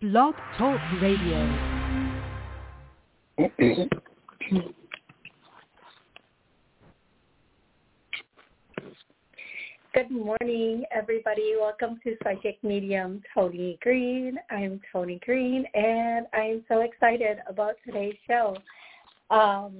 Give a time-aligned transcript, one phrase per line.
[0.00, 1.44] Blog Talk Radio.
[9.92, 11.54] Good morning, everybody.
[11.58, 14.38] Welcome to Psychic Medium Toni Greene.
[14.50, 18.56] I'm Toni Greene, and I'm so excited about today's show.
[19.30, 19.78] Um,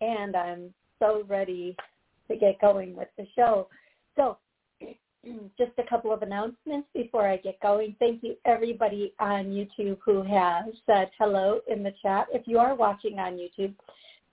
[0.00, 1.76] and I'm so ready
[2.28, 3.68] to get going with the show.
[4.16, 4.36] So,
[5.58, 7.96] just a couple of announcements before I get going.
[7.98, 12.26] Thank you, everybody on YouTube who has said hello in the chat.
[12.32, 13.74] If you are watching on YouTube,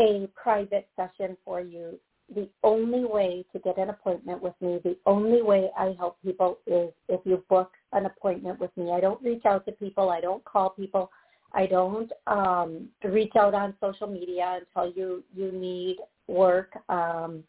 [0.00, 1.98] a private session for you
[2.34, 6.58] the only way to get an appointment with me, the only way I help people
[6.66, 8.92] is if you book an appointment with me.
[8.92, 10.10] I don't reach out to people.
[10.10, 11.10] I don't call people.
[11.52, 15.96] I don't um, reach out on social media and tell you you need
[16.28, 16.72] work.
[16.88, 17.42] Um,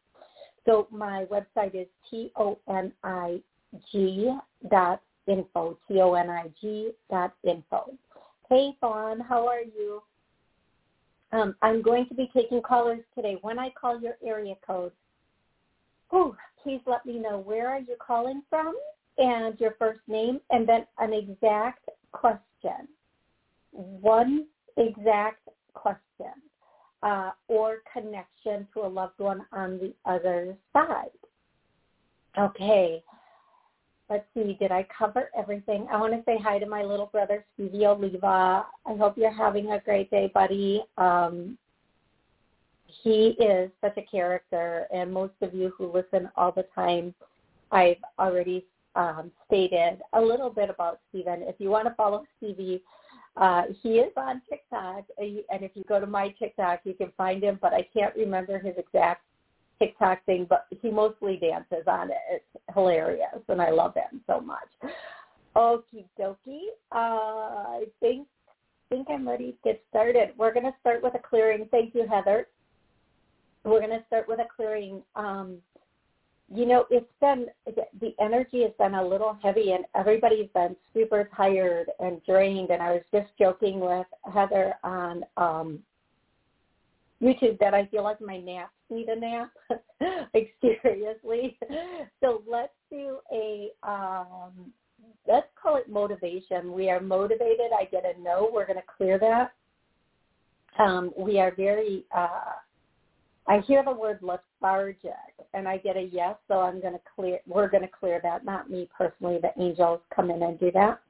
[0.66, 3.44] so my website is t-o-n-i-g
[4.70, 7.94] dot info, T-O-N-I-G dot info.
[8.50, 10.02] Hey, Fawn, how are you?
[11.31, 13.38] Um, I'm going to be taking callers today.
[13.41, 14.91] When I call your area code,
[16.63, 18.75] please let me know where are you calling from
[19.17, 22.88] and your first name and then an exact question.
[23.72, 24.47] One
[24.78, 26.34] exact question
[27.03, 31.09] uh, or connection to a loved one on the other side.
[32.38, 33.01] Okay
[34.11, 35.88] let's see, did I cover everything?
[35.89, 38.66] I want to say hi to my little brother, Stevie Oliva.
[38.85, 40.83] I hope you're having a great day, buddy.
[40.97, 41.57] Um,
[42.85, 47.16] he is such a character, and most of you who listen all the time,
[47.72, 48.66] I've already
[48.97, 51.43] um, stated a little bit about Steven.
[51.43, 52.83] If you want to follow Stevie,
[53.38, 57.41] uh, he is on TikTok, and if you go to my TikTok, you can find
[57.41, 59.23] him, but I can't remember his exact
[59.81, 62.18] TikTok thing, but he mostly dances on it.
[62.30, 64.69] It's hilarious, and I love him so much.
[65.56, 66.69] Okie dokie.
[66.92, 68.28] Uh, I think
[68.90, 70.30] think I'm ready to get started.
[70.38, 71.68] We're going to start with a clearing.
[71.72, 72.47] Thank you, Heather.
[73.64, 75.02] We're going to start with a clearing.
[75.16, 75.58] Um,
[76.53, 77.47] you know, it's been
[78.02, 82.70] the energy has been a little heavy, and everybody's been super tired and drained.
[82.70, 85.80] And I was just joking with Heather on um,
[87.22, 89.52] YouTube that I feel like my naps need a nap.
[90.34, 91.57] like seriously.
[92.22, 94.72] So let's do a um
[95.28, 96.74] let's call it motivation.
[96.74, 97.72] We are motivated.
[97.78, 98.50] I get a no.
[98.52, 99.53] We're going to clear that.
[100.79, 102.06] Um, we are very.
[102.16, 102.53] Uh,
[103.47, 105.12] I hear the word lethargic,
[105.53, 106.35] and I get a yes.
[106.47, 107.40] So I'm going to clear.
[107.47, 108.46] We're going to clear that.
[108.46, 109.40] Not me personally.
[109.41, 111.02] The angels come in and do that.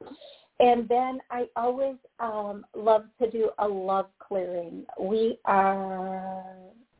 [0.59, 4.85] And then I always um, love to do a love clearing.
[4.99, 6.43] We are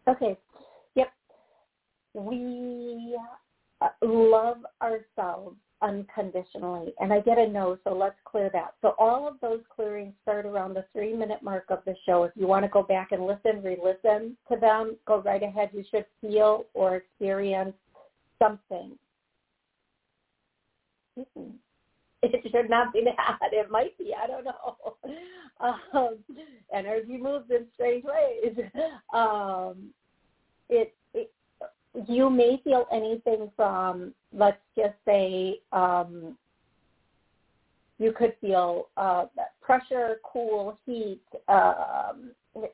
[0.07, 0.37] okay.
[2.13, 3.17] We
[3.81, 8.75] uh, love ourselves unconditionally, and I get a no, so let's clear that.
[8.81, 12.23] So all of those clearings start around the three-minute mark of the show.
[12.23, 15.69] If you want to go back and listen, re-listen to them, go right ahead.
[15.73, 17.73] You should feel or experience
[18.39, 18.97] something.
[21.17, 21.51] Mm-hmm
[22.23, 23.39] it should not be that.
[23.51, 24.13] It might be.
[24.13, 24.77] I don't know.
[25.93, 26.17] Um,
[26.73, 28.57] energy moves in strange ways.
[29.13, 29.91] Um,
[30.69, 30.95] it
[32.07, 36.37] you may feel anything from let's just say um,
[38.01, 39.25] you could feel uh,
[39.61, 42.31] pressure, cool, heat, um,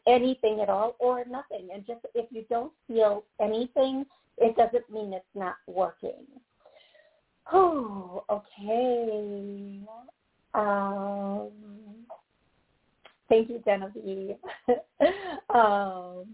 [0.08, 1.68] anything at all, or nothing.
[1.74, 4.06] And just if you don't feel anything,
[4.38, 6.26] it doesn't mean it's not working.
[7.52, 9.82] Oh, okay.
[10.54, 11.50] Um,
[13.28, 14.38] thank you, Genevieve.
[15.54, 16.26] um,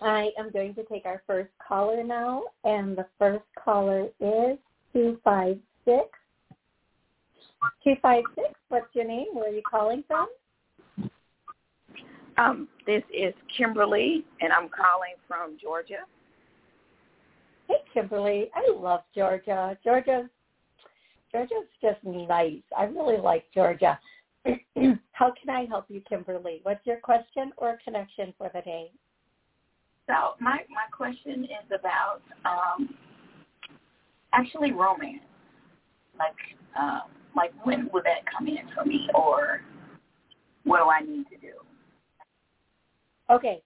[0.00, 4.58] I am going to take our first caller now, and the first caller is
[4.92, 5.60] 256.
[7.84, 9.26] 256, what's your name?
[9.34, 10.28] Where are you calling from?
[12.38, 16.04] Um, this is Kimberly, and I'm calling from Georgia.
[17.68, 18.50] Hey, Kimberly.
[18.54, 19.76] I love Georgia.
[19.84, 20.28] Georgia,
[21.30, 22.62] Georgia's just nice.
[22.76, 23.98] I really like Georgia.
[25.12, 26.60] How can I help you, Kimberly?
[26.62, 28.90] What's your question or connection for the day?
[30.10, 32.92] So my my question is about um,
[34.32, 35.22] actually romance.
[36.18, 36.34] Like
[36.76, 37.02] um,
[37.36, 39.60] like when would that come in for me, or
[40.64, 41.52] what do I need to do?
[43.30, 43.62] Okay,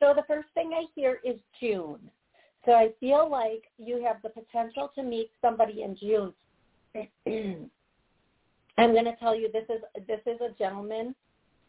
[0.00, 2.00] so the first thing I hear is June.
[2.64, 6.32] So I feel like you have the potential to meet somebody in June.
[8.78, 11.14] I'm going to tell you this is this is a gentleman.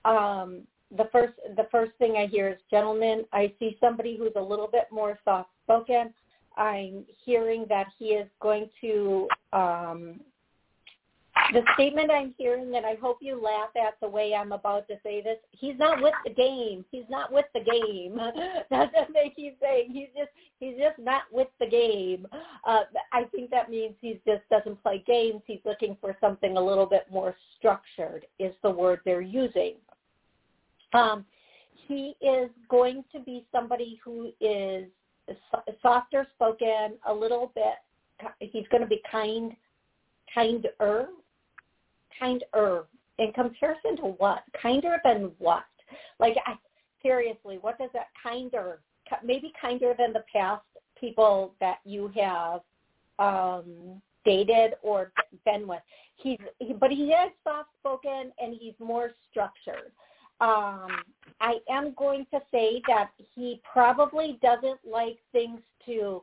[0.06, 0.64] Um,
[0.96, 4.68] the first the first thing I hear is gentlemen, I see somebody who's a little
[4.68, 6.14] bit more soft spoken.
[6.56, 10.20] I'm hearing that he is going to um,
[11.54, 14.96] the statement I'm hearing, and I hope you laugh at the way I'm about to
[15.04, 15.38] say this.
[15.52, 16.84] He's not with the game.
[16.92, 18.18] He's not with the game.
[18.70, 19.92] That's what they keep saying.
[19.92, 22.28] He's just he's just not with the game.
[22.66, 22.82] Uh,
[23.14, 25.42] I think that means he just doesn't play games.
[25.46, 28.26] He's looking for something a little bit more structured.
[28.40, 29.76] Is the word they're using.
[30.94, 31.26] Um,
[31.88, 34.86] he is going to be somebody who is
[35.82, 37.76] softer spoken, a little bit.
[38.40, 39.54] He's going to be kind,
[40.34, 40.70] kinder
[42.20, 42.86] kinder
[43.20, 44.44] in comparison to what?
[44.62, 45.66] Kinder than what?
[46.20, 46.54] Like, I,
[47.02, 48.80] seriously, what does that kinder,
[49.24, 50.64] maybe kinder than the past
[51.00, 52.62] people that you have
[53.20, 55.12] um, dated or
[55.46, 55.80] been with.
[56.18, 59.92] He's, he, but he is soft spoken and he's more structured.
[60.40, 61.04] Um,
[61.40, 66.22] I am going to say that he probably doesn't like things to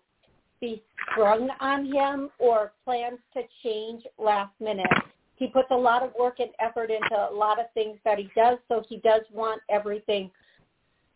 [0.61, 4.87] be sprung on him or plans to change last minute
[5.37, 8.31] he puts a lot of work and effort into a lot of things that he
[8.37, 10.31] does, so he does want everything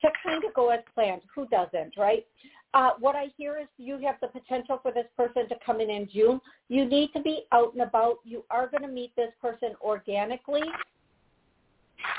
[0.03, 1.23] to kind of go as planned.
[1.35, 2.27] Who doesn't, right?
[2.75, 5.89] Uh, what I hear is you have the potential for this person to come in
[5.89, 6.41] in June.
[6.69, 8.19] You need to be out and about.
[8.25, 10.62] You are going to meet this person organically.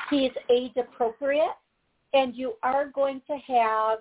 [0.09, 1.55] He's age appropriate,
[2.13, 3.99] and you are going to have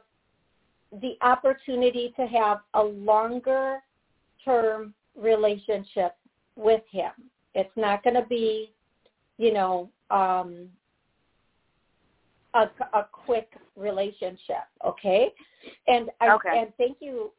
[1.00, 3.78] the opportunity to have a longer
[4.44, 6.16] term relationship
[6.56, 7.12] with him.
[7.54, 8.72] It's not going to be,
[9.36, 10.68] you know, um,
[12.54, 14.64] a, a quick relationship.
[14.86, 15.28] Okay,
[15.86, 16.60] and I, okay.
[16.60, 17.30] and thank you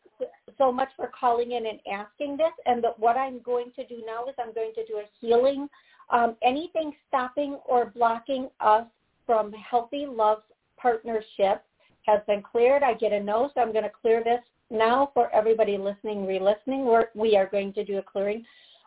[0.57, 2.51] so much for calling in and asking this.
[2.65, 5.67] And the, what I'm going to do now is I'm going to do a healing.
[6.11, 8.85] Um, anything stopping or blocking us
[9.25, 10.41] from healthy love
[10.77, 11.63] partnership
[12.05, 12.83] has been cleared.
[12.83, 14.41] I get a no, so I'm going to clear this
[14.71, 16.85] now for everybody listening, re-listening.
[16.85, 18.43] We're, we are going to do a clearing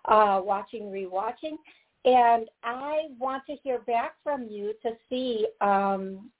[0.07, 1.57] uh, watching, rewatching.
[2.05, 6.31] And I want to hear back from you to see um,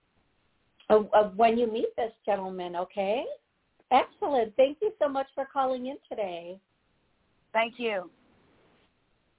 [0.91, 3.25] uh, uh, when you meet this gentleman, okay?
[3.93, 4.55] Excellent.
[4.57, 6.59] Thank you so much for calling in today.
[7.53, 8.11] Thank you.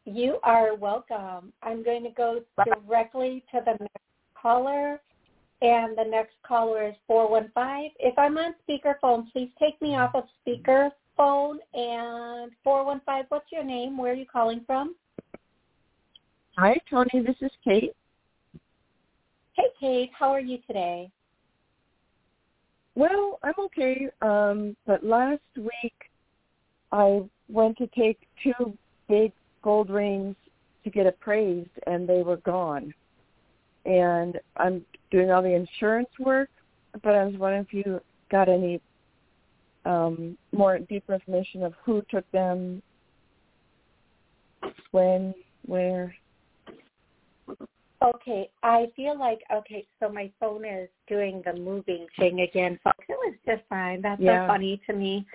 [0.06, 1.54] You are welcome.
[1.62, 4.04] I'm going to go directly to the next
[4.40, 5.00] caller,
[5.62, 7.92] and the next caller is 415.
[8.00, 13.26] If I'm on speakerphone, please take me off of speaker phone and 415.
[13.30, 13.98] What's your name?
[13.98, 14.96] Where are you calling from?
[16.58, 17.24] Hi, Toni.
[17.26, 17.96] This is Kate.
[19.54, 20.12] Hey, Kate.
[20.18, 21.10] How are you today?
[22.96, 24.08] Well, I'm okay.
[24.22, 26.12] Um, but last week
[26.92, 29.32] I went to take two big
[29.64, 30.36] gold rings
[30.84, 32.94] to get appraised, and they were gone.
[33.86, 36.50] And I'm doing all the insurance work,
[37.04, 38.82] but I was wondering if you got any
[39.86, 42.82] um, more deeper information of who took them,
[44.92, 45.34] when,
[45.66, 46.16] where.
[48.02, 53.06] Okay, I feel like okay, so my phone is doing the moving thing again, folks.
[53.08, 54.02] It was just fine.
[54.02, 54.46] That's yeah.
[54.46, 55.26] so funny to me.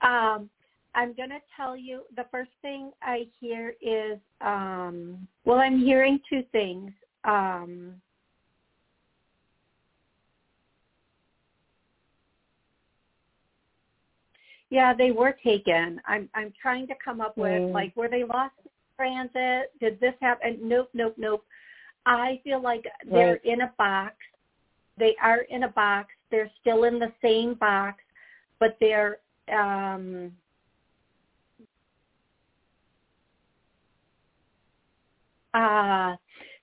[0.00, 0.48] Um,
[0.94, 6.20] I'm going to tell you the first thing I hear is um, well, I'm hearing
[6.30, 6.92] two things.
[7.24, 7.94] Um,
[14.74, 16.00] Yeah, they were taken.
[16.04, 17.72] I'm I'm trying to come up with mm.
[17.72, 19.70] like were they lost in transit?
[19.78, 20.58] Did this happen?
[20.60, 21.44] Nope, nope, nope.
[22.06, 23.44] I feel like they're right.
[23.44, 24.14] in a box.
[24.98, 26.08] They are in a box.
[26.32, 28.02] They're still in the same box,
[28.58, 29.18] but they're
[29.52, 30.32] um
[35.54, 36.16] uh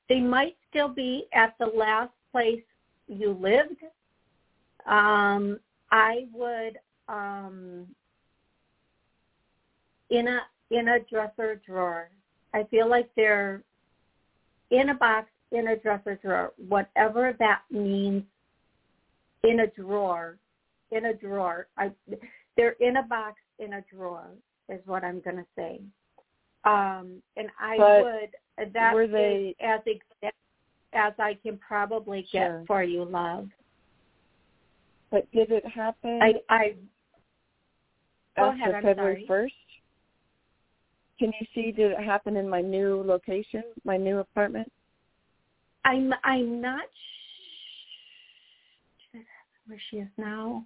[0.09, 2.63] they might still be at the last place
[3.07, 3.81] you lived.
[4.85, 5.59] Um
[5.91, 7.87] I would um
[10.09, 12.09] in a in a dresser drawer.
[12.53, 13.63] I feel like they're
[14.69, 18.23] in a box in a dresser drawer, whatever that means
[19.43, 20.37] in a drawer,
[20.91, 21.67] in a drawer.
[21.77, 21.91] I
[22.55, 24.27] they're in a box in a drawer
[24.69, 25.81] is what I'm going to say.
[26.63, 30.35] Um, and I But would that were they- as exact
[30.93, 32.63] as I can probably get Sure.
[32.67, 33.49] for you, love.
[35.09, 36.75] But did it happen I I
[38.37, 39.55] after ahead, February first?
[41.17, 44.71] Can you see did it happen in my new location, my new apartment?
[45.85, 46.87] I'm I'm not
[49.65, 50.65] where she is now.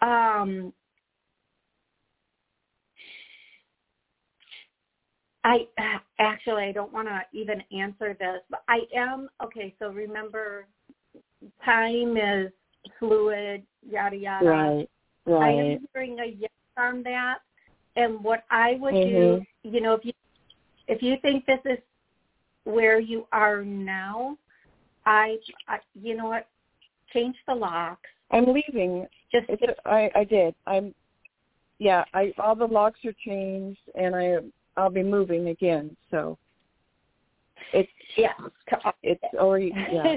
[0.00, 0.72] Um,
[5.44, 5.68] I
[6.18, 9.74] actually I don't want to even answer this, but I am okay.
[9.78, 10.66] So remember,
[11.64, 12.50] time is
[12.98, 14.46] fluid, yada yada.
[14.46, 14.90] Right.
[15.26, 15.42] right.
[15.42, 17.38] I am hearing a yes on that.
[17.96, 19.04] And what I would Mhm.
[19.04, 20.12] do, you know, if you
[20.88, 21.78] if you think this is
[22.64, 24.36] where you are now,
[25.06, 26.48] I, I you know what,
[27.12, 28.08] change the locks.
[28.30, 29.06] I'm leaving.
[29.30, 30.54] Just It's I I did.
[30.66, 30.94] I'm
[31.78, 34.38] yeah, I all the locks are changed and I
[34.76, 35.96] I'll be moving again.
[36.10, 36.38] So
[37.72, 38.32] it's yeah.
[39.02, 40.16] it's already yeah.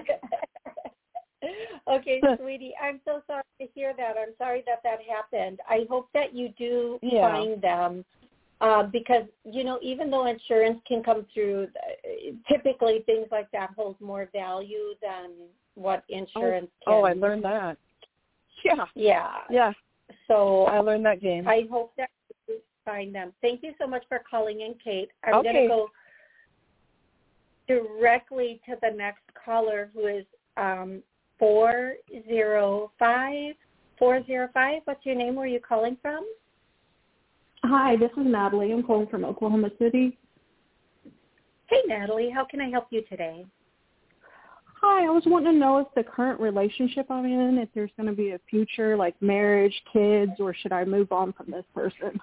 [1.87, 2.73] okay, sweetie.
[2.81, 4.15] I'm so sorry to hear that.
[4.17, 5.59] I'm sorry that that happened.
[5.69, 7.21] I hope that you do Yeah.
[7.21, 8.05] find them.
[8.59, 13.69] Uh, because you know, even though insurance can come through, uh, typically things like that
[13.75, 15.31] hold more value than
[15.75, 16.93] what insurance can.
[16.93, 17.77] Oh, I learned that.
[18.65, 18.85] Yeah.
[18.95, 19.33] Yeah.
[19.51, 19.73] Yeah.
[20.27, 21.47] So I learned that game.
[21.47, 22.09] I hope that
[22.87, 23.33] find them.
[23.41, 25.09] Thank you so much for calling in, Kate.
[25.25, 25.51] I'm Okay.
[25.51, 25.89] going to go
[27.67, 30.25] directly to the next caller who is
[30.55, 31.03] um,
[31.37, 33.55] 405.
[33.99, 35.35] 405, what's your name?
[35.35, 36.25] Where are you calling from?
[37.65, 38.71] Hi, this is Natalie.
[38.71, 40.17] I'm calling from Oklahoma City.
[41.65, 42.29] Hey, Natalie.
[42.29, 43.45] How can I help you today?
[44.81, 48.07] Hi, I was wanting to know if the current relationship I'm in, if there's going
[48.07, 52.19] to be a future like marriage, kids, or should I move on from this person?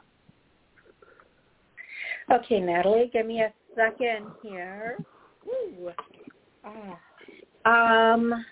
[2.33, 4.99] Okay, Natalie, give me a second here.
[5.47, 5.90] Ooh.
[6.64, 6.99] Ah.
[7.66, 8.45] Um,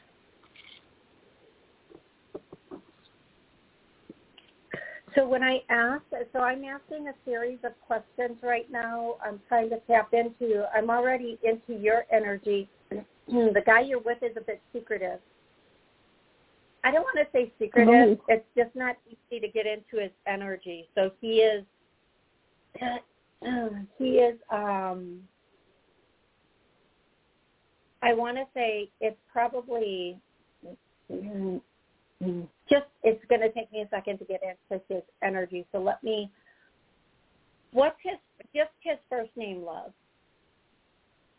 [5.15, 6.03] so when I ask,
[6.33, 9.17] so I'm asking a series of questions right now.
[9.25, 12.69] I'm trying to tap into, I'm already into your energy.
[12.91, 15.21] the guy you're with is a bit secretive.
[16.85, 18.19] I don't want to say secretive.
[18.21, 18.25] Oh.
[18.29, 20.89] It's just not easy to get into his energy.
[20.95, 21.65] So he is
[23.99, 25.21] he is um
[28.03, 30.19] I want to say it's probably
[32.69, 35.67] just it's going to take me a second to get into his energy.
[35.73, 36.31] So let me
[37.73, 38.19] what's his
[38.55, 39.93] just his first name, love?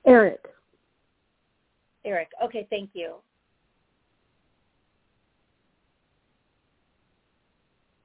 [0.05, 0.41] Eric.
[2.05, 2.29] Eric.
[2.43, 3.15] Okay, thank you.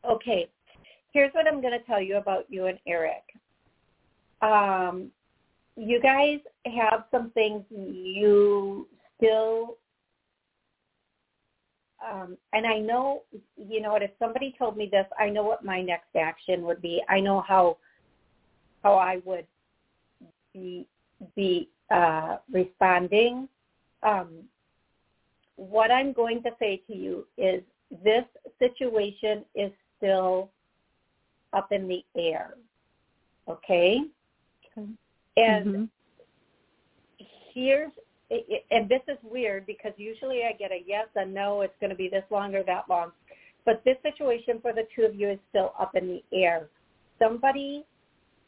[0.08, 0.48] Okay,
[1.12, 3.22] here's what I'm going to tell you about you and Eric.
[4.40, 5.10] Um,
[5.76, 9.76] you guys have some things you still,
[12.04, 13.22] um, and I know,
[13.56, 16.82] you know what, if somebody told me this, I know what my next action would
[16.82, 17.02] be.
[17.08, 17.78] I know how,
[18.82, 19.46] how I would
[20.52, 20.86] be,
[21.36, 23.48] be uh, responding.
[24.02, 24.44] Um,
[25.56, 27.62] what I'm going to say to you is
[28.04, 28.24] this
[28.58, 30.50] situation is still
[31.52, 32.54] up in the air.
[33.48, 34.02] Okay?
[34.78, 34.92] Okay.
[35.36, 35.90] And Mhm.
[37.52, 37.92] here's
[38.70, 41.96] and this is weird because usually I get a yes, a no, it's going to
[41.96, 43.10] be this long or that long.
[43.64, 46.68] But this situation for the two of you is still up in the air.
[47.18, 47.86] Somebody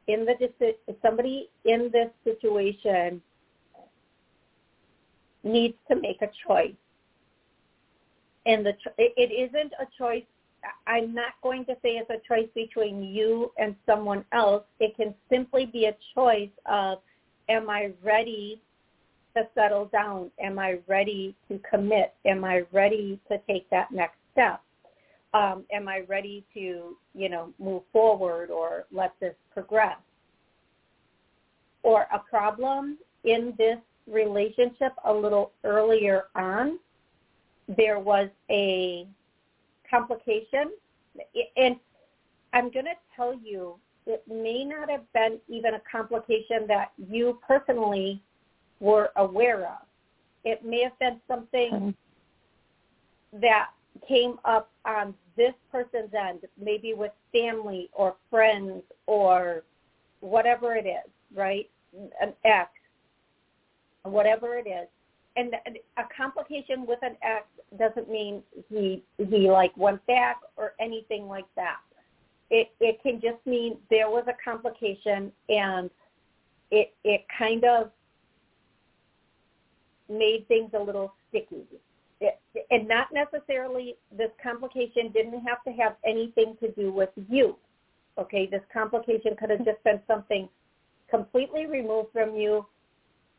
[0.06, 3.22] in the somebody in this situation
[5.42, 6.74] needs to make a choice.
[8.44, 10.24] And the it isn't a choice
[10.86, 14.64] I'm not going to say it's a choice between you and someone else.
[14.78, 16.98] It can simply be a choice of
[17.48, 18.60] am I ready
[19.36, 20.30] to settle down?
[20.40, 22.14] Am I ready to commit?
[22.24, 24.60] Am I ready to take that next step?
[25.32, 29.98] Um, am I ready to, you know, move forward or let this progress?
[31.82, 36.78] Or a problem in this relationship a little earlier on,
[37.76, 39.06] there was a
[39.90, 40.70] complication.
[41.56, 41.76] And
[42.52, 47.38] I'm going to tell you, it may not have been even a complication that you
[47.46, 48.22] personally
[48.80, 49.86] were aware of.
[50.44, 53.40] It may have been something mm-hmm.
[53.40, 53.70] that
[54.08, 59.64] came up on this person's end, maybe with family or friends or
[60.20, 61.68] whatever it is, right?
[62.20, 62.70] An ex,
[64.02, 64.88] whatever it is.
[65.40, 65.54] And
[65.96, 67.46] a complication with an ex
[67.78, 71.78] doesn't mean he he like went back or anything like that.
[72.50, 75.88] it it can just mean there was a complication and
[76.70, 77.90] it it kind of
[80.10, 81.64] made things a little sticky.
[82.20, 82.38] It,
[82.70, 87.56] and not necessarily this complication didn't have to have anything to do with you.
[88.18, 90.48] Okay, this complication could have just been something
[91.08, 92.66] completely removed from you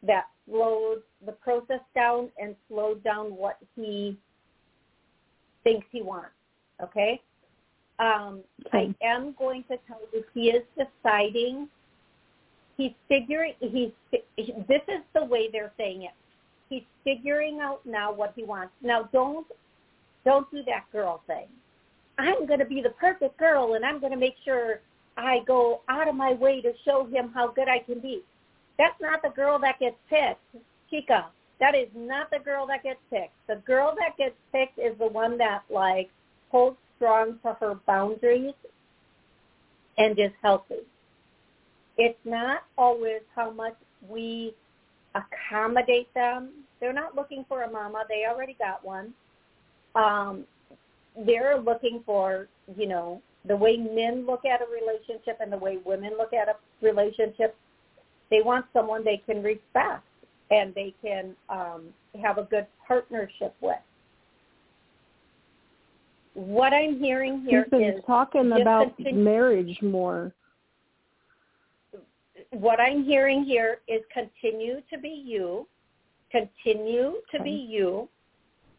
[0.04, 4.18] that slowed the process down and slowed down what he
[5.64, 6.32] thinks he wants.
[6.82, 7.22] Okay?
[8.00, 8.42] Um,
[8.74, 11.68] I am going to tell you he is deciding.
[12.78, 13.54] He's figuring.
[13.60, 13.92] He's.
[14.38, 16.12] This is the way they're saying it.
[16.68, 18.74] He's figuring out now what he wants.
[18.82, 19.46] Now, don't
[20.26, 21.46] don't do that girl thing.
[22.18, 24.80] I'm going to be the perfect girl, and I'm going to make sure
[25.18, 28.24] I go out of my way to show him how good I can be.
[28.82, 30.42] That's not the girl that gets picked,
[30.90, 31.28] Chica.
[31.60, 33.36] That is not the girl that gets picked.
[33.48, 36.10] The girl that gets picked is the one that like
[36.50, 38.56] holds strong to her boundaries
[40.00, 40.80] and is healthy.
[42.00, 43.76] It's not always how much
[44.10, 44.56] we
[45.14, 46.50] accommodate them.
[46.80, 48.06] They're not looking for a mama.
[48.10, 49.14] They already got one.
[49.94, 50.46] Um,
[51.24, 55.78] they're looking for, you know, the way men look at a relationship and the way
[55.86, 57.56] women look at a relationship.
[58.32, 60.04] They want someone they can respect
[60.50, 61.84] and they can um,
[62.22, 63.76] have a good partnership with.
[66.34, 70.32] What I'm hearing here He's is talking about marriage more.
[72.52, 75.68] What I'm hearing here is continue to be you,
[76.32, 78.08] continue to be you.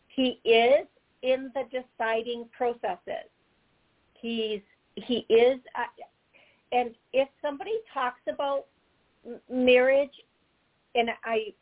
[0.09, 0.87] He is
[1.23, 3.29] in the deciding processes.
[4.15, 4.61] He's
[4.95, 5.85] he is, uh,
[6.71, 8.67] and if somebody talks about
[9.51, 10.13] marriage,
[10.95, 11.55] and I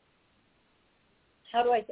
[1.53, 1.85] how do I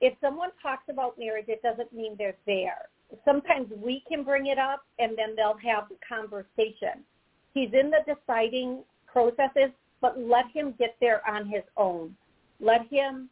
[0.00, 2.88] if someone talks about marriage, it doesn't mean they're there.
[3.24, 7.04] Sometimes we can bring it up and then they'll have the conversation.
[7.52, 12.16] He's in the deciding processes, but let him get there on his own.
[12.60, 13.28] Let him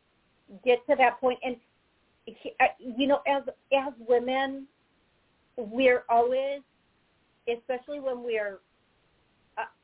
[0.65, 1.39] get to that point.
[1.43, 1.57] And,
[2.25, 2.53] he,
[2.97, 4.67] you know, as, as women,
[5.57, 6.61] we're always,
[7.49, 8.68] especially when we're uh,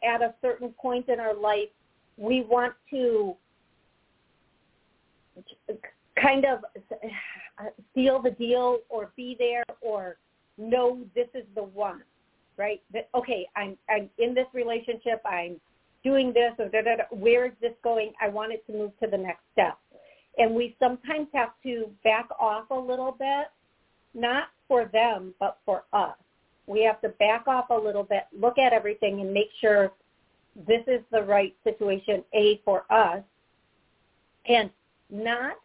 [0.02, 1.68] at a certain point in our life,
[2.16, 3.34] we want to
[6.20, 6.60] kind of
[7.94, 10.16] seal the deal or be there or
[10.56, 12.02] know this is the one,
[12.56, 12.80] right?
[12.92, 15.60] That okay, I'm I'm in this relationship, I'm
[16.04, 16.70] doing this or
[17.10, 18.12] where is this going?
[18.20, 19.78] I want it to move to the next step.
[20.36, 23.46] And we sometimes have to back off a little bit,
[24.14, 26.16] not for them, but for us.
[26.66, 29.92] We have to back off a little bit, look at everything and make sure
[30.66, 33.22] this is the right situation, A, for us,
[34.46, 34.70] and
[35.10, 35.56] not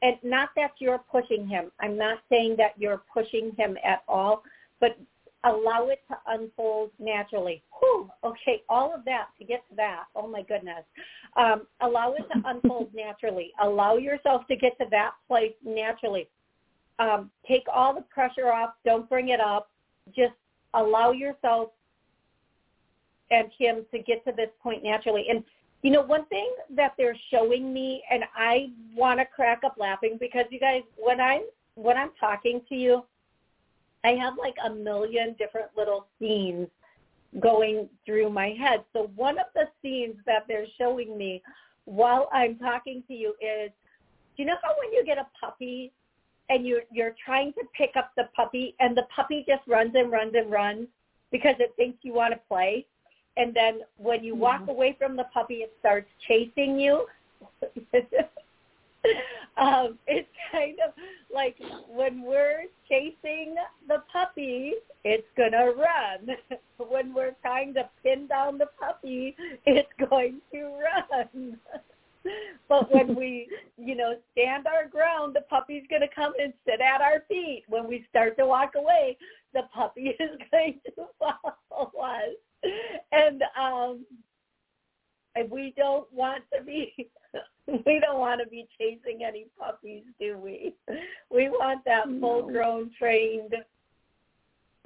[0.00, 1.72] and not that you're pushing him.
[1.80, 4.44] I'm not saying that you're pushing him at all,
[4.78, 4.96] but
[5.44, 7.62] allow it to unfold naturally.
[7.78, 10.04] Whew, okay, all of that to get to that.
[10.14, 10.84] Oh my goodness.
[11.36, 13.52] Um, allow it to unfold naturally.
[13.62, 16.28] Allow yourself to get to that place naturally.
[16.98, 18.70] Um, take all the pressure off.
[18.84, 19.70] Don't bring it up.
[20.16, 20.34] Just
[20.74, 21.70] allow yourself
[23.30, 25.26] and him to get to this point naturally.
[25.30, 25.44] And
[25.82, 30.16] you know, one thing that they're showing me, and I want to crack up laughing
[30.18, 31.42] because you guys, when I'm
[31.76, 33.04] when I'm talking to you,
[34.04, 36.68] I have like a million different little scenes
[37.40, 38.84] going through my head.
[38.92, 41.42] So one of the scenes that they're showing me
[41.84, 43.70] while I'm talking to you is,
[44.36, 45.92] do you know how when you get a puppy
[46.48, 50.10] and you're you're trying to pick up the puppy and the puppy just runs and
[50.10, 50.86] runs and runs
[51.30, 52.86] because it thinks you want to play?
[53.38, 54.72] and then when you walk yeah.
[54.72, 57.06] away from the puppy, it starts chasing you.
[59.56, 60.92] um, it's kind of
[61.32, 61.56] like
[61.88, 63.54] when we're chasing
[63.86, 66.36] the puppy, it's gonna run.
[66.90, 71.56] when we're trying to pin down the puppy, it's going to run.
[72.68, 76.80] but when we, you know, stand our ground, the puppy's going to come and sit
[76.80, 77.64] at our feet.
[77.68, 79.16] When we start to walk away,
[79.54, 82.70] the puppy is going to follow us.
[83.12, 84.04] and um
[85.36, 86.92] and we don't want to be
[87.86, 90.74] we don't want to be chasing any puppies, do we?
[91.30, 93.54] We want that full grown trained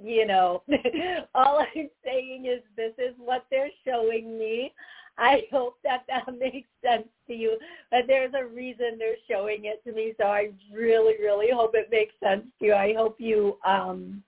[0.03, 0.63] you know.
[1.35, 4.73] All I'm saying is this is what they're showing me.
[5.19, 7.59] I hope that that makes sense to you.
[7.91, 11.89] But there's a reason they're showing it to me, so I really, really hope it
[11.91, 12.75] makes sense to you.
[12.75, 14.23] I hope you um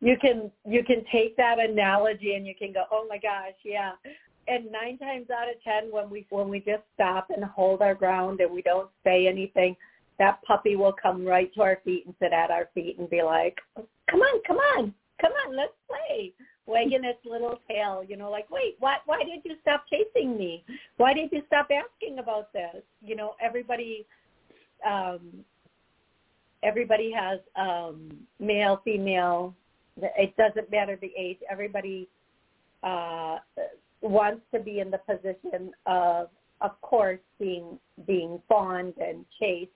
[0.00, 3.92] you can you can take that analogy and you can go, oh my gosh, yeah.
[4.48, 7.94] And nine times out of ten, when we when we just stop and hold our
[7.94, 9.76] ground and we don't say anything,
[10.18, 13.22] that puppy will come right to our feet and sit at our feet and be
[13.22, 16.32] like, come on, come on, come on, let's play.
[16.66, 20.64] Wagging its little tail, you know, like, wait, why why did you stop chasing me?
[20.98, 22.82] Why did you stop asking about this?
[23.02, 24.06] You know, everybody
[24.86, 25.44] um
[26.62, 29.54] everybody has um male, female,
[29.96, 31.38] it doesn't matter the age.
[31.50, 32.08] Everybody
[32.82, 33.38] uh
[34.00, 36.28] wants to be in the position of
[36.60, 39.70] of course being being fawned and chased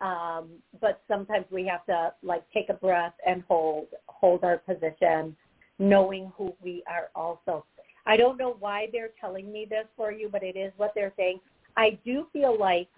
[0.00, 0.50] um,
[0.80, 5.36] but sometimes we have to like take a breath and hold hold our position,
[5.78, 7.64] knowing who we are also.
[8.06, 11.12] I don't know why they're telling me this for you, but it is what they're
[11.16, 11.40] saying.
[11.76, 12.88] I do feel like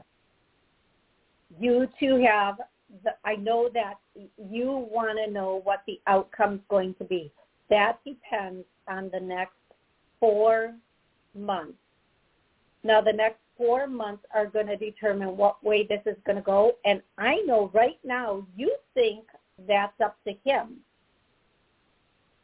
[1.58, 2.56] you two have.
[3.04, 3.94] The, I know that
[4.50, 7.32] you want to know what the outcome's going to be.
[7.70, 9.54] That depends on the next
[10.20, 10.74] four
[11.34, 11.78] months.
[12.84, 16.42] Now, the next four months are going to determine what way this is going to
[16.42, 16.72] go.
[16.84, 19.24] And I know right now you think
[19.66, 20.76] that's up to him,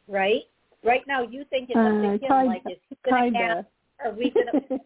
[0.07, 0.41] right?
[0.83, 2.47] Right now you think it's up to Uh, him.
[2.47, 3.67] like, is he going to ask?
[4.03, 4.79] Are we going to?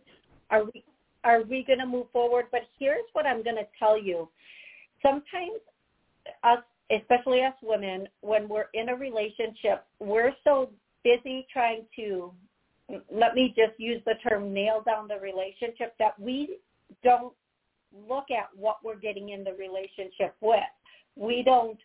[0.50, 0.84] are we?
[1.24, 2.46] Are we going to move forward?
[2.52, 4.30] But here's what I'm going to tell you.
[5.02, 5.60] Sometimes
[6.44, 6.60] us,
[6.92, 10.70] especially us women, when we're in a relationship, we're so
[11.04, 12.32] busy trying to
[13.12, 16.58] let me just use the term nail down the relationship that we
[17.04, 17.34] don't
[18.10, 20.60] look at what we're getting in the relationship with.
[21.18, 21.78] We don't,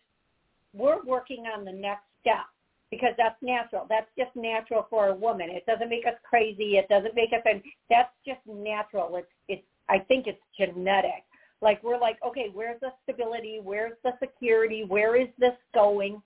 [0.73, 2.45] we're working on the next step
[2.93, 3.87] because that's natural.
[3.89, 5.49] That's just natural for a woman.
[5.49, 6.77] It doesn't make us crazy.
[6.77, 9.15] It doesn't make us, and that's just natural.
[9.15, 11.23] It's, it's, I think it's genetic.
[11.59, 13.59] Like we're like, okay, where's the stability?
[13.63, 14.83] Where's the security?
[14.87, 16.21] Where is this going?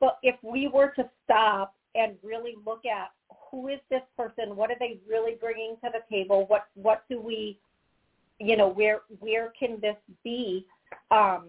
[0.00, 3.10] But if we were to stop and really look at
[3.50, 4.56] who is this person?
[4.56, 6.46] What are they really bringing to the table?
[6.46, 7.58] What what do we,
[8.38, 10.66] you know, where where can this be?
[11.10, 11.48] Um,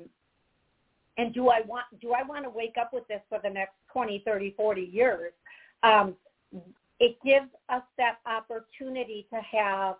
[1.17, 3.73] and do I want do I want to wake up with this for the next
[3.91, 5.33] 20, 30, 40 years?
[5.83, 6.15] Um,
[6.99, 9.95] it gives us that opportunity to have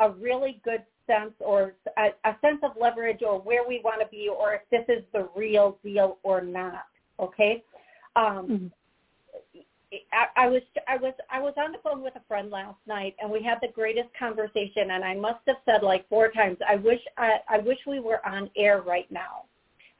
[0.00, 4.06] a really good sense or a, a sense of leverage or where we want to
[4.08, 6.86] be or if this is the real deal or not.
[7.20, 7.62] Okay.
[8.16, 8.70] Um, Mhm.
[10.12, 13.14] I, I was I was I was on the phone with a friend last night
[13.20, 16.76] and we had the greatest conversation and I must have said like four times I
[16.76, 19.44] wish I, I wish we were on air right now.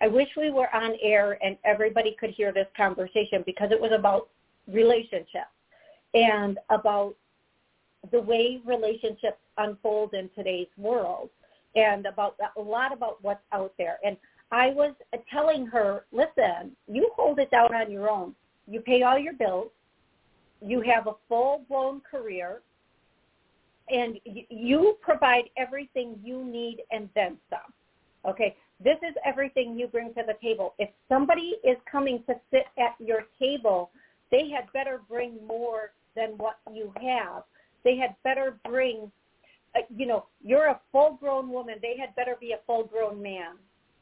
[0.05, 3.93] I wish we were on air and everybody could hear this conversation because it was
[3.97, 4.29] about
[4.69, 5.55] relationships
[6.13, 7.15] and about
[8.13, 11.31] the way relationships unfold in today's world
[11.75, 13.99] and about a lot about what's out there.
[14.05, 14.19] And
[14.53, 14.95] I was
[15.33, 18.35] telling her, listen, you hold it down on your own.
[18.69, 19.71] You pay all your bills
[20.65, 22.63] you have a full-blown career,
[23.91, 28.31] and you provide everything you need and then some.
[28.31, 30.75] Okay, this is everything you bring to the table.
[30.79, 33.91] If somebody is coming to sit at your table,
[34.31, 37.45] they had better bring more than what you have.
[37.85, 39.11] They had better bring,
[39.77, 41.77] uh, you know, you're a full-grown woman.
[41.83, 43.57] They had better be a full-grown man.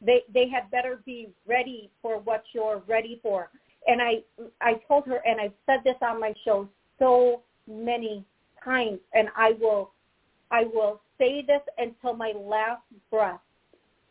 [0.04, 3.50] They they had better be ready for what you're ready for
[3.86, 4.22] and I
[4.60, 8.24] I told her and I've said this on my show so many
[8.64, 9.92] times and I will
[10.50, 13.40] I will say this until my last breath.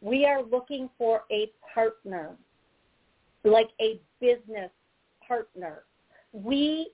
[0.01, 2.35] We are looking for a partner,
[3.43, 4.71] like a business
[5.27, 5.83] partner.
[6.33, 6.91] We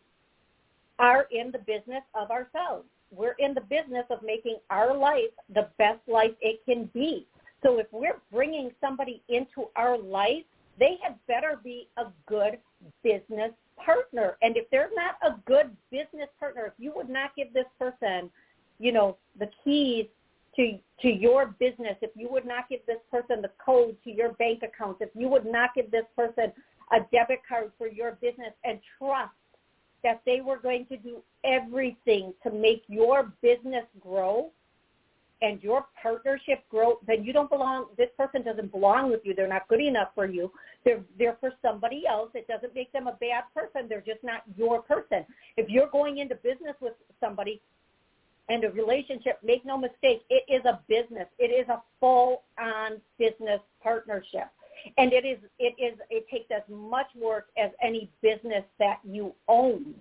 [1.00, 2.86] are in the business of ourselves.
[3.12, 7.26] We're in the business of making our life the best life it can be.
[7.64, 10.44] So if we're bringing somebody into our life,
[10.80, 12.58] they had better be a good
[13.04, 13.52] business
[13.84, 14.38] partner.
[14.42, 18.30] And if they're not a good business partner, if you would not give this person,
[18.80, 20.08] you know, the keys
[20.58, 24.34] to to your business, if you would not give this person the code to your
[24.34, 26.52] bank account, if you would not give this person
[26.92, 29.32] a debit card for your business and trust
[30.04, 34.52] that they were going to do everything to make your business grow,
[35.42, 37.88] and your partnership grow, then you don't belong.
[37.98, 39.36] This person doesn't belong with you.
[39.36, 40.52] They're not good enough for you.
[40.84, 42.32] They're they're for somebody else.
[42.34, 43.88] It doesn't make them a bad person.
[43.88, 45.26] They're just not your person.
[45.56, 47.62] If you're going into business with somebody
[48.50, 51.28] and a relationship, make no mistake, it is a business.
[51.38, 54.48] It is a full-on business partnership,
[54.98, 59.34] and it is it is it takes as much work as any business that you
[59.48, 59.96] own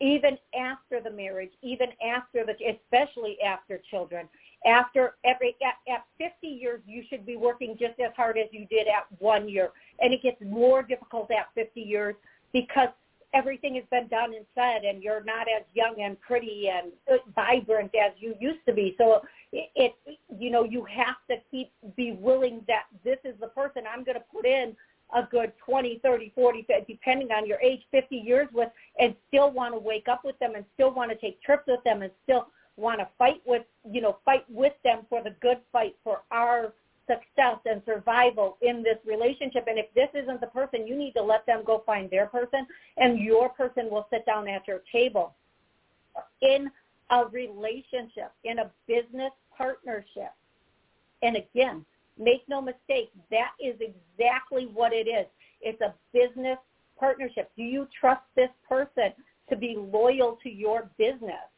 [0.00, 4.28] even after the marriage, even after the, especially after children.
[4.66, 8.66] After every, at, at 50 years, you should be working just as hard as you
[8.66, 9.70] did at one year.
[10.00, 12.14] And it gets more difficult at 50 years
[12.52, 12.88] because
[13.34, 16.92] everything has been done and said and you're not as young and pretty and
[17.34, 18.94] vibrant as you used to be.
[18.98, 23.48] So it, it you know, you have to keep, be willing that this is the
[23.48, 24.74] person I'm going to put in
[25.14, 29.74] a good 20, 30, 40, depending on your age, 50 years with and still want
[29.74, 32.48] to wake up with them and still want to take trips with them and still
[32.76, 36.72] want to fight with, you know, fight with them for the good fight for our
[37.08, 39.64] success and survival in this relationship.
[39.66, 42.66] And if this isn't the person, you need to let them go find their person
[42.96, 45.34] and your person will sit down at your table.
[46.42, 46.70] In
[47.10, 50.32] a relationship, in a business partnership.
[51.22, 51.84] And again,
[52.18, 55.26] make no mistake, that is exactly what it is.
[55.60, 56.58] It's a business
[56.98, 57.50] partnership.
[57.56, 59.12] Do you trust this person
[59.48, 61.48] to be loyal to your business?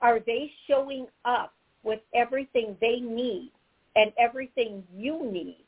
[0.00, 3.52] Are they showing up with everything they need
[3.98, 5.66] and everything you need?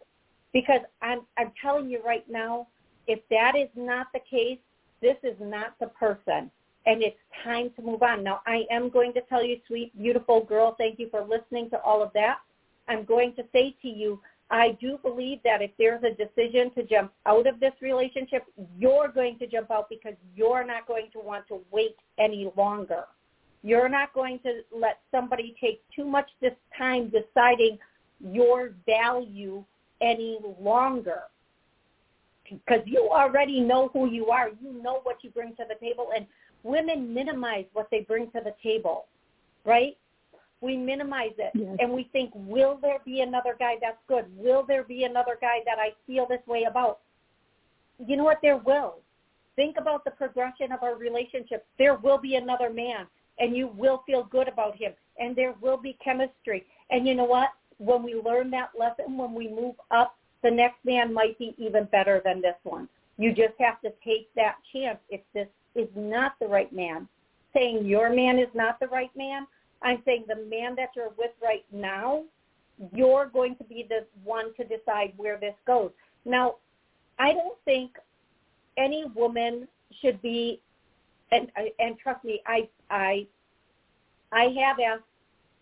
[0.54, 2.68] Because I'm I'm telling you right now,
[3.06, 4.58] if that is not the case,
[5.02, 6.50] this is not the person
[6.86, 8.24] and it's time to move on.
[8.24, 11.80] Now, I am going to tell you, sweet, beautiful girl, thank you for listening to
[11.82, 12.38] all of that.
[12.88, 16.82] I'm going to say to you, I do believe that if there's a decision to
[16.82, 18.44] jump out of this relationship,
[18.76, 23.04] you're going to jump out because you're not going to want to wait any longer.
[23.62, 27.78] You're not going to let somebody take too much this time deciding
[28.20, 29.64] your value
[30.00, 31.22] any longer
[32.50, 34.48] because you already know who you are.
[34.48, 36.26] You know what you bring to the table, and
[36.62, 39.06] women minimize what they bring to the table,
[39.64, 39.96] right?
[40.60, 41.76] We minimize it yes.
[41.78, 44.26] and we think, will there be another guy that's good?
[44.36, 46.98] Will there be another guy that I feel this way about?
[48.06, 48.40] You know what?
[48.42, 48.96] There will.
[49.56, 51.66] Think about the progression of our relationship.
[51.78, 53.06] There will be another man
[53.38, 56.66] and you will feel good about him and there will be chemistry.
[56.90, 57.48] And you know what?
[57.80, 61.84] When we learn that lesson, when we move up, the next man might be even
[61.86, 62.88] better than this one.
[63.18, 67.08] You just have to take that chance if this is not the right man.
[67.54, 69.46] Saying your man is not the right man,
[69.82, 72.24] I'm saying the man that you're with right now,
[72.94, 75.90] you're going to be the one to decide where this goes.
[76.24, 76.56] Now,
[77.18, 77.92] I don't think
[78.76, 79.68] any woman
[80.00, 80.60] should be,
[81.32, 83.26] and and trust me, I I
[84.32, 85.02] I have asked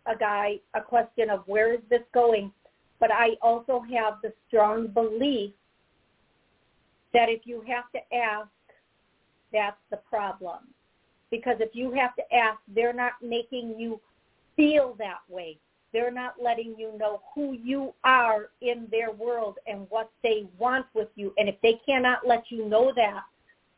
[0.09, 2.53] a guy a question of where is this going,
[3.01, 5.53] but I also have the strong belief
[7.13, 8.49] that if you have to ask
[9.53, 10.59] that's the problem.
[11.31, 14.01] Because if you have to ask, they're not making you
[14.57, 15.59] feel that way.
[15.93, 20.87] They're not letting you know who you are in their world and what they want
[20.95, 21.33] with you.
[21.39, 23.23] And if they cannot let you know that,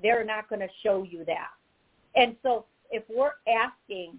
[0.03, 1.51] they're not going to show you that.
[2.17, 4.19] And so if we're asking,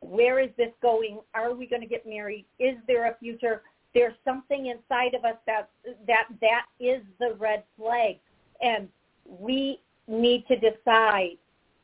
[0.00, 1.20] where is this going?
[1.34, 2.46] Are we going to get married?
[2.58, 3.62] Is there a future?
[3.94, 5.70] There's something inside of us that
[6.06, 8.16] that that is the red flag.
[8.62, 8.88] And
[9.26, 11.38] we need to decide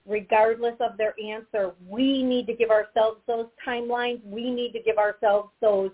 [0.07, 1.73] regardless of their answer.
[1.87, 4.25] We need to give ourselves those timelines.
[4.25, 5.91] We need to give ourselves those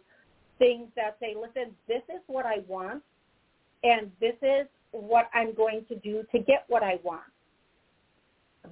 [0.58, 3.02] things that say, listen, this is what I want
[3.82, 7.22] and this is what I'm going to do to get what I want.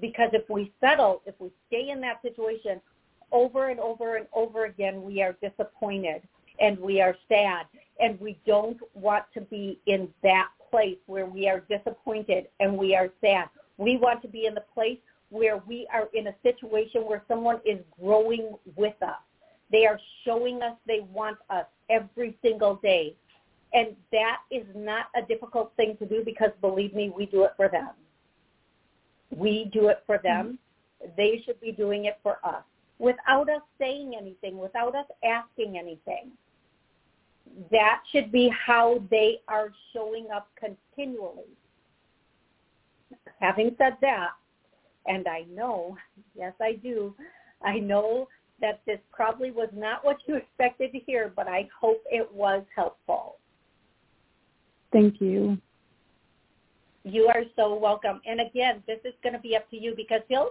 [0.00, 2.80] Because if we settle, if we stay in that situation
[3.32, 6.22] over and over and over again, we are disappointed
[6.60, 7.66] and we are sad
[8.00, 12.94] and we don't want to be in that place where we are disappointed and we
[12.94, 13.48] are sad.
[13.78, 14.98] We want to be in the place
[15.30, 19.20] where we are in a situation where someone is growing with us.
[19.70, 23.14] They are showing us they want us every single day.
[23.72, 27.52] And that is not a difficult thing to do because believe me, we do it
[27.56, 27.90] for them.
[29.30, 30.58] We do it for them.
[31.02, 31.12] Mm-hmm.
[31.16, 32.64] They should be doing it for us
[33.00, 36.30] without us saying anything, without us asking anything
[37.70, 41.48] that should be how they are showing up continually.
[43.40, 44.30] Having said that,
[45.06, 45.96] and I know,
[46.36, 47.14] yes I do,
[47.62, 48.28] I know
[48.60, 52.62] that this probably was not what you expected to hear, but I hope it was
[52.74, 53.36] helpful.
[54.92, 55.58] Thank you.
[57.04, 58.20] You are so welcome.
[58.26, 60.50] And again, this is going to be up to you because he'll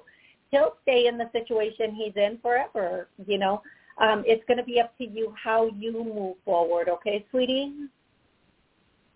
[0.50, 3.62] he'll stay in the situation he's in forever, you know
[4.00, 6.88] um, it's going to be up to you how you move forward.
[6.90, 7.74] Okay, sweetie?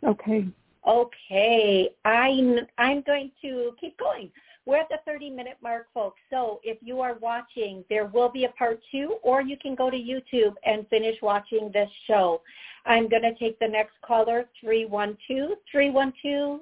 [0.03, 0.47] Okay.
[0.85, 1.89] Okay.
[2.03, 4.29] I'm, I'm going to keep going.
[4.65, 6.19] We're at the 30 minute mark, folks.
[6.29, 9.89] So if you are watching, there will be a part two, or you can go
[9.89, 12.41] to YouTube and finish watching this show.
[12.85, 15.57] I'm going to take the next caller, 312.
[15.71, 16.59] 312.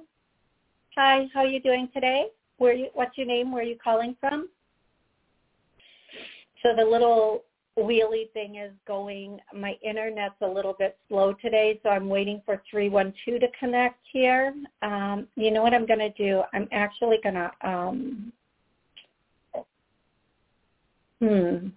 [0.96, 2.28] Hi, how are you doing today?
[2.58, 3.52] Where you, what's your name?
[3.52, 4.50] Where are you calling from?
[6.63, 7.43] So the little
[7.78, 9.39] wheelie thing is going.
[9.54, 14.54] My internet's a little bit slow today, so I'm waiting for 312 to connect here.
[14.82, 16.43] Um, you know what I'm going to do?
[16.54, 18.34] I'm actually going to, um,
[21.19, 21.67] hmm.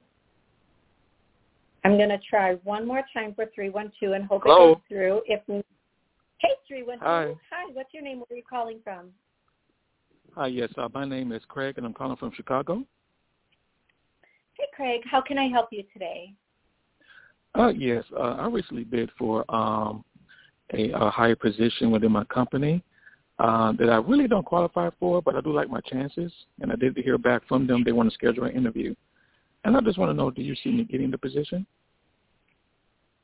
[1.84, 4.72] I'm going to try one more time for 312 and hope Hello?
[4.72, 5.22] it goes through.
[5.26, 5.64] If
[6.44, 7.04] Hey, three one two.
[7.04, 7.34] Hi.
[7.50, 7.72] Hi.
[7.72, 8.18] What's your name?
[8.18, 9.08] Where are you calling from?
[10.34, 10.68] Hi, yes.
[10.76, 12.84] Uh, my name is Craig, and I'm calling from Chicago.
[14.54, 15.02] Hey, Craig.
[15.10, 16.32] How can I help you today?
[17.56, 20.04] Uh, yes, uh, I recently bid for um,
[20.72, 22.82] a, a higher position within my company
[23.38, 26.76] uh, that I really don't qualify for, but I do like my chances, and I
[26.76, 27.82] did hear back from them.
[27.84, 28.94] They want to schedule an interview,
[29.64, 31.66] and I just want to know, do you see me getting the position?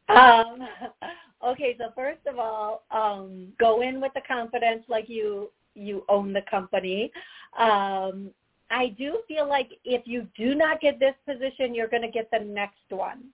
[0.09, 0.59] Um,
[1.47, 6.33] okay, so first of all, um, go in with the confidence like you you own
[6.33, 7.13] the company.
[7.57, 8.31] Um,
[8.71, 12.31] I do feel like if you do not get this position, you're going to get
[12.31, 13.25] the next one.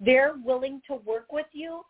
[0.00, 1.82] They're willing to work with you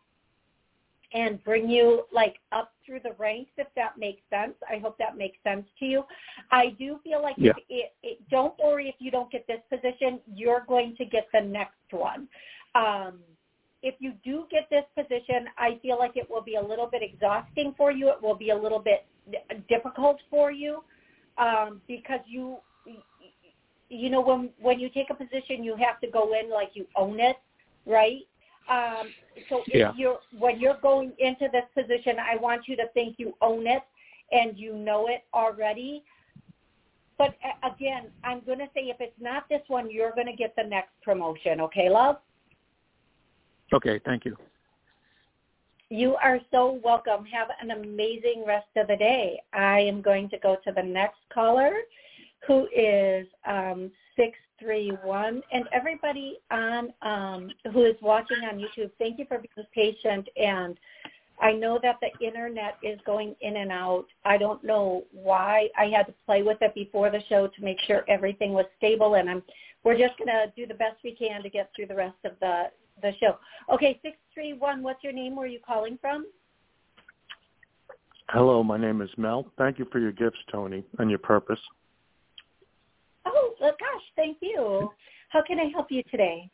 [1.13, 4.53] and bring you like up through the ranks if that makes sense.
[4.69, 6.03] I hope that makes sense to you.
[6.51, 7.51] I do feel like Yeah.
[7.51, 11.27] if it, it, don't worry if you don't get this position, you're going to get
[11.33, 12.27] the next one.
[12.75, 13.19] Um,
[13.83, 17.01] if you do get this position, I feel like it will be a little bit
[17.03, 18.09] exhausting for you.
[18.09, 19.05] It will be a little bit
[19.69, 20.83] difficult for you
[21.37, 22.57] um, because you,
[23.89, 26.85] you know, when when you take a position, you have to go in like you
[26.95, 27.37] own it,
[27.85, 28.27] right?
[28.69, 29.13] Um,
[29.49, 29.93] so if Yeah.
[29.95, 33.83] you're when you're going into this position, I want you to think you own it
[34.31, 36.03] and you know it already.
[37.17, 40.55] But again, I'm going to say if it's not this one, you're going to get
[40.55, 41.59] the next promotion.
[41.61, 42.17] Okay, love?
[43.73, 44.37] Okay, thank you.
[45.89, 47.25] You are so welcome.
[47.25, 49.41] Have an amazing rest of the day.
[49.53, 51.71] I am going to go to the next caller,
[52.45, 55.41] who is um, 631.
[55.51, 60.27] And everybody on um, who is watching on YouTube, thank you for being patient.
[60.35, 60.77] And
[61.39, 64.05] I know that the internet is going in and out.
[64.25, 65.69] I don't know why.
[65.77, 69.15] I had to play with it before the show to make sure everything was stable.
[69.15, 69.43] And I'm
[69.83, 72.33] we're just going to do the best we can to get through the rest of
[72.41, 72.65] the
[73.01, 73.37] the show.
[73.71, 74.81] Okay, six three one.
[74.81, 75.35] What's your name?
[75.35, 76.25] Where are you calling from?
[78.29, 79.49] Hello, my name is Mel.
[79.57, 81.59] Thank you for your gifts, Toni, and your purpose.
[83.59, 84.89] Oh, well, gosh, thank you.
[85.29, 86.49] How can I help you today?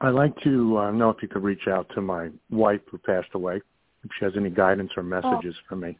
[0.00, 3.28] I'd like to uh, know if you could reach out to my wife who passed
[3.34, 3.56] away,
[4.04, 5.96] if she has any guidance or messages for me.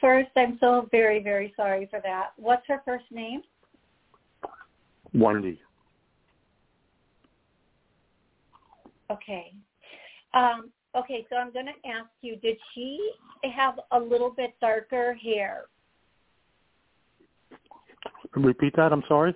[0.00, 2.32] First, I'm so very, very sorry for that.
[2.36, 3.42] What's her first name?
[5.14, 5.60] Wendy.
[9.10, 9.52] Okay.
[10.34, 13.12] Um, okay, so I'm going to ask you, did she
[13.54, 15.66] have a little bit darker hair?
[18.34, 19.34] Repeat that, I'm sorry?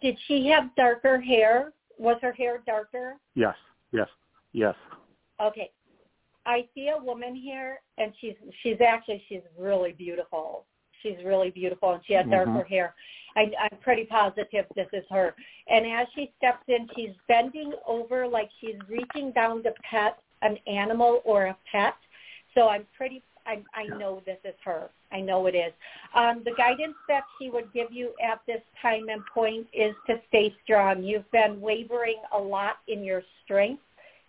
[0.00, 1.72] Did she have darker hair?
[1.98, 3.16] Was her hair darker?
[3.34, 3.54] Yes,
[3.92, 4.08] yes,
[4.52, 4.74] yes.
[5.40, 5.70] Okay.
[6.44, 10.64] I see a woman here and she's she's actually she's really beautiful.
[11.02, 12.68] She's really beautiful and she had darker Mhm.
[12.68, 12.94] hair.
[13.36, 15.36] I I'm pretty positive this is her.
[15.68, 20.56] And as she steps in, she's bending over like she's reaching down to pet an
[20.66, 21.94] animal or a pet.
[22.54, 24.88] So I'm pretty I I know this is her.
[25.10, 25.72] I know it is.
[26.14, 30.20] Um, the guidance that she would give you at this time and point is to
[30.28, 31.02] stay strong.
[31.02, 33.82] You've been wavering a lot in your strength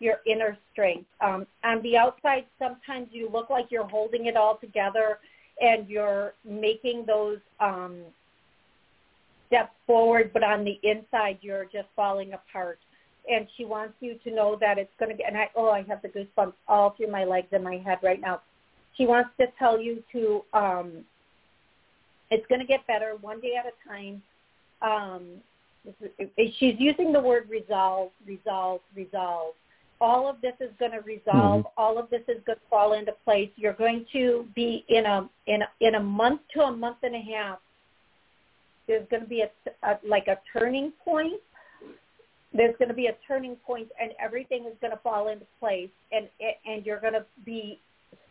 [0.04, 1.06] your inner strength.
[1.22, 5.20] Um, on the outside, sometimes you look like you're holding it all together
[5.62, 8.02] and you're making those um,
[9.48, 12.80] steps forward, but on the inside, you're just falling apart.
[13.30, 15.84] And she wants you to know that it's going to be, and I, oh, I
[15.84, 18.42] have the goosebumps all through my legs and my head right now.
[18.98, 20.92] She wants to tell you to, um,
[22.30, 24.22] it's going to get better one day at a time.
[24.82, 25.26] Um,
[26.58, 29.54] she's using the word resolve, resolve, resolve
[30.04, 31.66] all of this is going to resolve.
[31.78, 33.50] All of this is going to fall into place.
[33.56, 37.16] You're going to be in a in a, in a month to a month and
[37.16, 37.60] a half.
[38.86, 41.40] There's going to be a, a like a turning point.
[42.54, 45.90] There's going to be a turning point, and everything is going to fall into place,
[46.12, 46.28] and
[46.66, 47.80] and you're going to be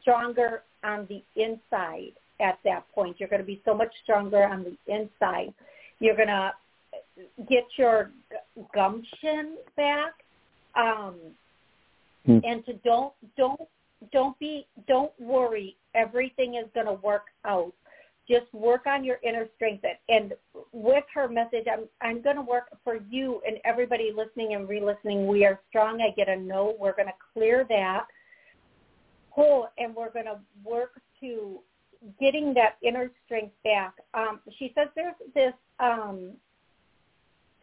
[0.01, 3.16] stronger on the inside at that point.
[3.18, 5.55] You're going to be so much stronger on the inside.
[6.01, 6.53] You're going to
[7.49, 8.11] get your
[8.75, 10.13] gumption back.
[10.75, 11.17] Um,
[12.27, 12.38] Hmm.
[12.44, 13.61] and to don't don't
[14.13, 17.73] don't be don't worry everything is going to work out
[18.29, 20.33] just work on your inner strength and
[20.73, 25.27] with her message i'm i'm going to work for you and everybody listening and re-listening
[25.27, 28.07] we are strong i get a no we're going to clear that
[29.37, 31.61] oh and we're going to work to
[32.21, 33.95] getting that inner strength back.
[34.15, 36.33] Um she says there's this um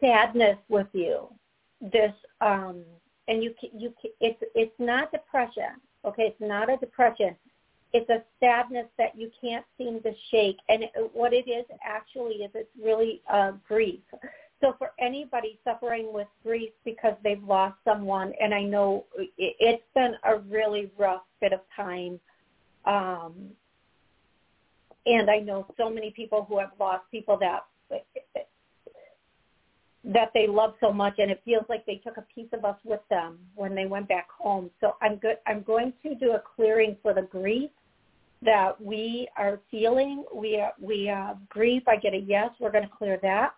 [0.00, 1.28] sadness with you.
[1.80, 2.82] This um
[3.28, 6.24] and you you it's it's not depression okay?
[6.24, 7.36] It's not a depression.
[7.92, 10.58] It's a sadness that you can't seem to shake.
[10.68, 14.00] And it, what it is actually is it's really uh grief
[14.60, 19.06] So for anybody suffering with grief because they've lost someone, and I know
[19.38, 22.20] it's been a really rough bit of time,
[22.84, 23.34] um,
[25.06, 27.64] and I know so many people who have lost people that
[30.02, 32.76] that they love so much and it feels like they took a piece of us
[32.84, 34.70] with them when they went back home.
[34.80, 37.70] So I'm good I'm going to do a clearing for the grief
[38.42, 40.24] that we are feeling.
[40.34, 41.82] We are, we have grief.
[41.86, 42.50] I get a yes.
[42.58, 43.54] We're going to clear that.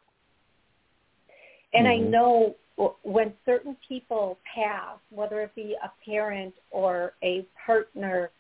[1.75, 2.07] And mm-hmm.
[2.07, 2.57] I know
[3.03, 8.31] when certain people pass, whether it be a parent or a partner,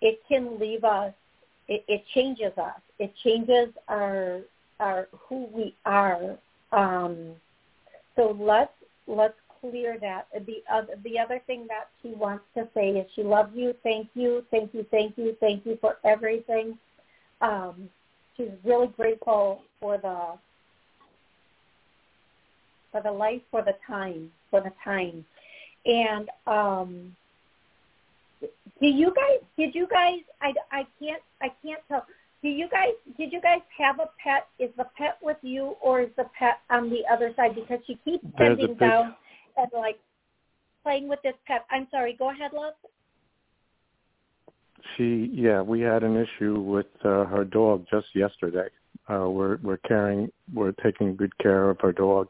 [0.00, 1.12] it can leave us.
[1.68, 2.80] It, it changes us.
[2.98, 4.40] It changes our
[4.78, 6.38] our who we are.
[6.72, 7.32] Um,
[8.16, 8.72] so let's
[9.06, 10.26] let's clear that.
[10.46, 13.74] The other the other thing that she wants to say is she loves you.
[13.82, 16.78] Thank you, thank you, thank you, thank you for everything.
[17.40, 17.88] Um,
[18.36, 20.38] she's really grateful for the
[22.92, 25.24] for the life, for the time, for the time.
[25.86, 27.16] And um,
[28.40, 29.46] do you guys?
[29.56, 30.20] Did you guys?
[30.40, 32.06] I, I can't I can't tell.
[32.42, 32.94] Do you guys?
[33.18, 34.48] Did you guys have a pet?
[34.58, 37.54] Is the pet with you, or is the pet on the other side?
[37.54, 39.14] Because she keeps bending down
[39.56, 39.98] and like
[40.82, 41.64] playing with this pet.
[41.70, 42.16] I'm sorry.
[42.18, 42.74] Go ahead, love.
[44.96, 48.68] She yeah, we had an issue with uh, her dog just yesterday.
[49.08, 52.28] Uh, we're we're caring, we're taking good care of her dog,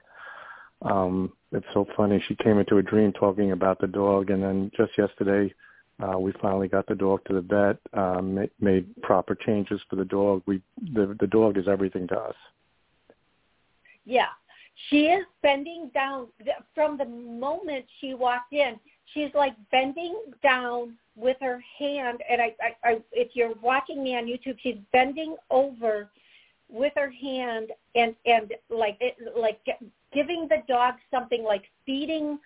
[0.83, 2.23] um, it's so funny.
[2.29, 5.53] She came into a dream talking about the dog, and then just yesterday,
[6.03, 7.77] uh, we finally got the dog to the vet.
[7.99, 10.43] Um, made, made proper changes for the dog.
[10.47, 10.63] We
[10.95, 12.35] the the dog is everything to us.
[14.07, 14.29] Yeah,
[14.89, 16.29] she is bending down
[16.75, 18.81] from the moment she walked in.
[19.13, 24.17] She's like bending down with her hand, and I, I, I if you're watching me
[24.17, 26.09] on YouTube, she's bending over
[26.71, 29.61] with her hand and and like it, like
[30.13, 32.39] giving the dog something like feeding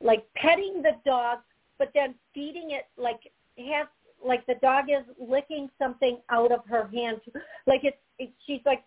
[0.00, 1.38] like petting the dog
[1.78, 3.20] but then feeding it like
[3.56, 3.86] has
[4.24, 7.20] like the dog is licking something out of her hand.
[7.68, 8.82] Like it's it, she's like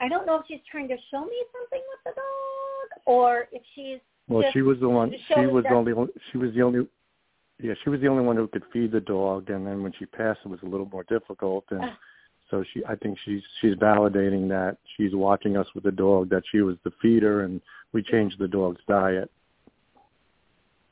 [0.00, 3.62] i don't know if she's trying to show me something with the dog or if
[3.74, 3.98] she's
[4.28, 5.92] well she was the one she was the only
[6.30, 6.86] she was the only
[7.62, 10.06] yeah she was the only one who could feed the dog and then when she
[10.06, 11.90] passed it was a little more difficult and uh,
[12.50, 16.42] so she, I think she's she's validating that she's watching us with the dog that
[16.50, 17.60] she was the feeder and
[17.92, 19.30] we changed the dog's diet.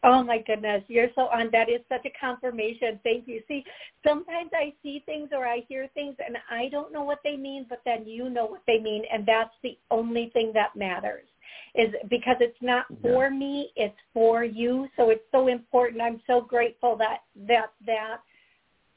[0.04, 1.50] Oh my goodness, you're so on.
[1.50, 3.00] That is such a confirmation.
[3.02, 3.42] Thank you.
[3.48, 3.64] See,
[4.06, 7.66] sometimes I see things or I hear things and I don't know what they mean,
[7.68, 11.26] but then you know what they mean, and that's the only thing that matters.
[11.74, 13.36] Is because it's not for yeah.
[13.36, 14.88] me, it's for you.
[14.96, 16.00] So it's so important.
[16.00, 18.18] I'm so grateful that that that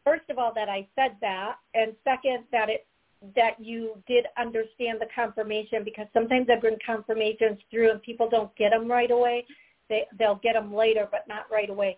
[0.03, 2.85] first of all that I said that, and second that it
[3.35, 8.55] that you did understand the confirmation because sometimes I bring confirmations through and people don't
[8.55, 9.45] get them right away.
[9.89, 11.97] They they'll get them later, but not right away.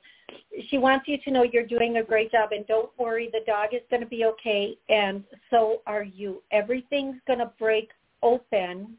[0.69, 3.69] She wants you to know you're doing a great job, and don't worry, the dog
[3.73, 6.41] is going to be okay, and so are you.
[6.51, 7.89] Everything's going to break
[8.21, 8.97] open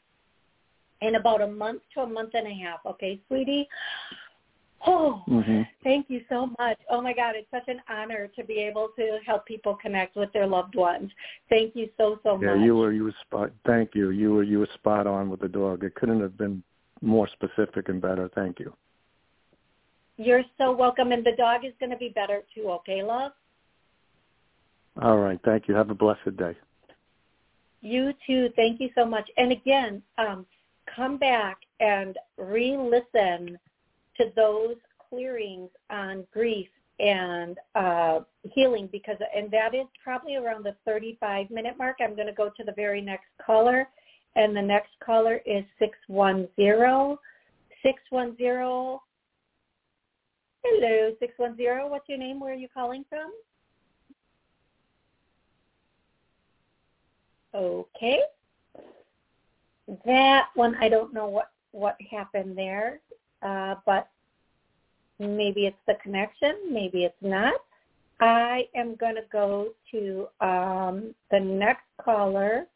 [1.02, 2.80] in about a month to a month and a half.
[2.86, 3.68] Okay, sweetie.
[4.86, 5.62] Oh, mm-hmm.
[5.82, 6.78] thank you so much.
[6.90, 10.30] Oh my God, it's such an honor to be able to help people connect with
[10.32, 11.10] their loved ones.
[11.48, 12.58] Thank you so so yeah, much.
[12.58, 13.50] Yeah, you were you were spot.
[13.66, 14.10] Thank you.
[14.10, 15.84] You were you were spot on with the dog.
[15.84, 16.62] It couldn't have been
[17.00, 18.30] more specific and better.
[18.34, 18.74] Thank you.
[20.16, 22.68] You're so welcome, and the dog is going to be better too.
[22.70, 23.32] Okay, love.
[25.00, 25.40] All right.
[25.44, 25.74] Thank you.
[25.74, 26.56] Have a blessed day.
[27.80, 28.50] You too.
[28.54, 29.28] Thank you so much.
[29.36, 30.46] And again, um,
[30.94, 33.58] come back and re-listen
[34.18, 34.76] to those
[35.08, 36.68] clearings on grief
[37.00, 38.20] and uh,
[38.52, 41.96] healing because and that is probably around the 35 minute mark.
[42.00, 43.88] I'm going to go to the very next caller
[44.36, 46.48] and the next caller is 610
[47.82, 48.98] 610
[50.66, 53.32] Hello 610 what's your name where are you calling from?
[57.54, 58.20] Okay.
[60.04, 63.00] That one I don't know what what happened there
[63.44, 64.08] uh, but
[65.18, 67.54] maybe it's the connection, maybe it's not.
[68.20, 72.66] I am going to go to um, the next caller,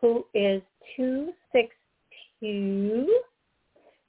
[0.00, 0.60] who is
[0.96, 3.06] 262.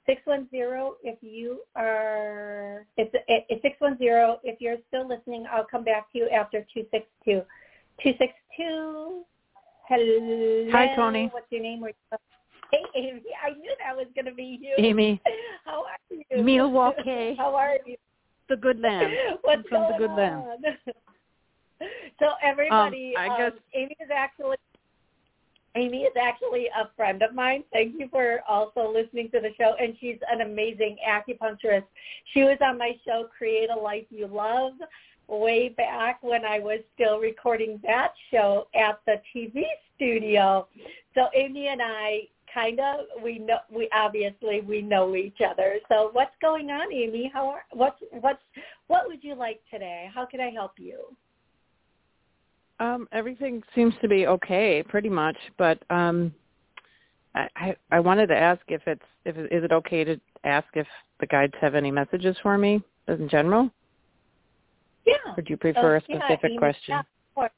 [0.04, 6.18] 610 if you are it's it's 610 if you're still listening I'll come back to
[6.18, 7.44] you after 262
[8.02, 9.24] 262
[9.88, 11.28] hello Hi Toni.
[11.32, 11.80] What's your name?
[11.80, 12.16] Where Hey,
[12.94, 13.22] Amy.
[13.44, 14.74] I knew that was going to be you.
[14.78, 15.20] Amy.
[15.64, 16.42] How are you?
[16.42, 17.34] Milwaukee.
[17.38, 17.96] How are you?
[18.48, 19.12] The good land.
[19.42, 20.16] What's from the good on?
[20.16, 20.64] land.
[22.18, 24.56] so everybody, um, I um, guess Amy is actually
[25.74, 27.64] Amy is actually a friend of mine.
[27.72, 29.74] Thank you for also listening to the show.
[29.80, 31.84] And she's an amazing acupuncturist.
[32.34, 34.74] She was on my show, Create a Life You Love,
[35.28, 39.62] way back when I was still recording that show at the TV
[39.96, 40.66] studio.
[41.14, 45.76] So Amy and I kind of we know we obviously we know each other.
[45.88, 47.30] So what's going on, Amy?
[47.32, 48.42] How are what's what's
[48.88, 50.10] what would you like today?
[50.14, 51.16] How can I help you?
[52.80, 55.36] Um, everything seems to be okay, pretty much.
[55.56, 56.34] But um,
[57.34, 60.86] I, I wanted to ask if it's if is it okay to ask if
[61.20, 63.70] the guides have any messages for me in general?
[65.06, 65.14] Yeah.
[65.36, 66.94] Or do you prefer Uh, a specific yeah, Amy, question?
[66.94, 67.50] yeah, of course.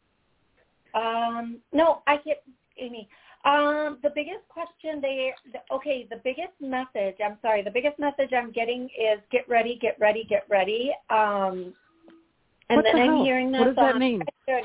[0.94, 2.42] Um, no, I get
[2.78, 3.08] Amy.
[3.44, 7.16] Um, the biggest question they the, okay, the biggest message.
[7.24, 7.62] I'm sorry.
[7.62, 10.92] The biggest message I'm getting is get ready, get ready, get ready.
[11.10, 11.74] Um,
[12.70, 13.24] and What then the I'm hell?
[13.24, 14.22] hearing this What does that mean?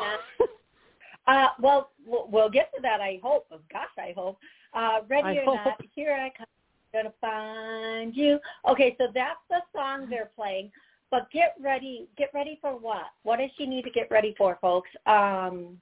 [1.28, 3.02] Uh, well, we'll get to that.
[3.02, 3.46] I hope.
[3.72, 4.40] Gosh, I hope.
[4.74, 5.56] Uh, ready I or hope.
[5.64, 6.48] not, here I come.
[6.92, 8.40] Gonna find you.
[8.68, 10.72] Okay, so that's the song they're playing.
[11.12, 12.08] But get ready.
[12.18, 13.12] Get ready for what?
[13.22, 14.90] What does she need to get ready for, folks?
[15.06, 15.80] Um,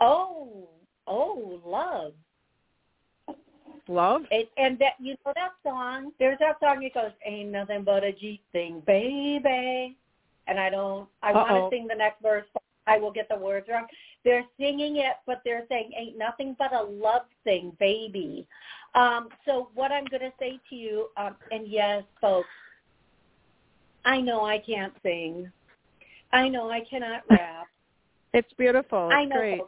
[0.00, 0.68] oh,
[1.06, 2.12] oh, love.
[3.88, 4.22] Love?
[4.30, 6.12] It, and that you know that song.
[6.18, 6.82] There's that song.
[6.82, 9.96] It goes, "Ain't nothing but a G thing, baby."
[10.46, 11.08] And I don't.
[11.22, 12.44] I want to sing the next verse.
[12.52, 13.86] But I will get the words wrong.
[14.24, 18.46] They're singing it, but they're saying, "Ain't nothing but a love thing, baby."
[18.94, 22.48] Um, so what I'm going to say to you, um, and yes, folks,
[24.04, 25.50] I know I can't sing.
[26.32, 27.66] I know I cannot rap.
[28.34, 29.10] It's beautiful.
[29.10, 29.60] It's I know, great.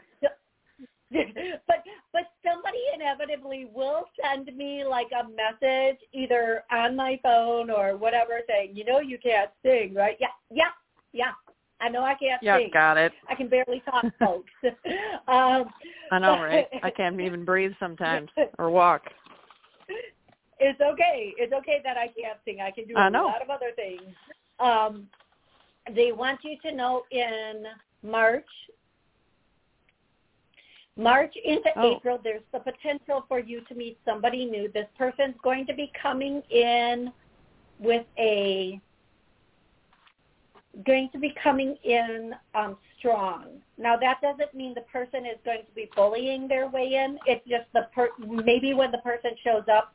[1.67, 1.77] but
[2.13, 8.41] but somebody inevitably will send me like a message either on my phone or whatever
[8.49, 10.17] saying, you know, you can't sing, right?
[10.21, 10.71] Yeah, yeah,
[11.13, 11.33] yeah.
[11.81, 12.71] I know I can't Yeah, sing.
[12.73, 13.13] got it.
[13.29, 14.51] I can barely talk, folks.
[15.29, 15.71] um,
[16.11, 16.67] I know, right?
[16.83, 19.03] I can't even breathe sometimes or walk.
[20.61, 21.35] It's okay.
[21.37, 22.61] It's okay that I can't sing.
[22.61, 24.15] I can do I a lot of other things.
[24.61, 25.09] Um,
[25.95, 27.65] they want you to know in
[28.03, 28.47] March,
[30.97, 31.97] March into Oh.
[31.97, 34.69] April, there's the potential for you to meet somebody new.
[34.69, 37.13] This person's going to be coming in
[37.79, 38.81] with a
[40.85, 43.61] going to be coming in um, strong.
[43.79, 47.19] Now that doesn't mean the person is going to be bullying their way in.
[47.27, 49.95] It's just the per- maybe when the person shows up,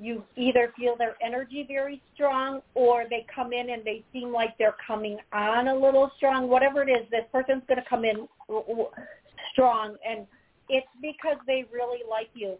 [0.00, 4.56] you either feel their energy very strong or they come in and they seem like
[4.58, 6.48] they're coming on a little strong.
[6.48, 8.28] Whatever it is, this person's going to come in
[9.58, 10.26] strong and
[10.68, 12.56] it's because they really like you.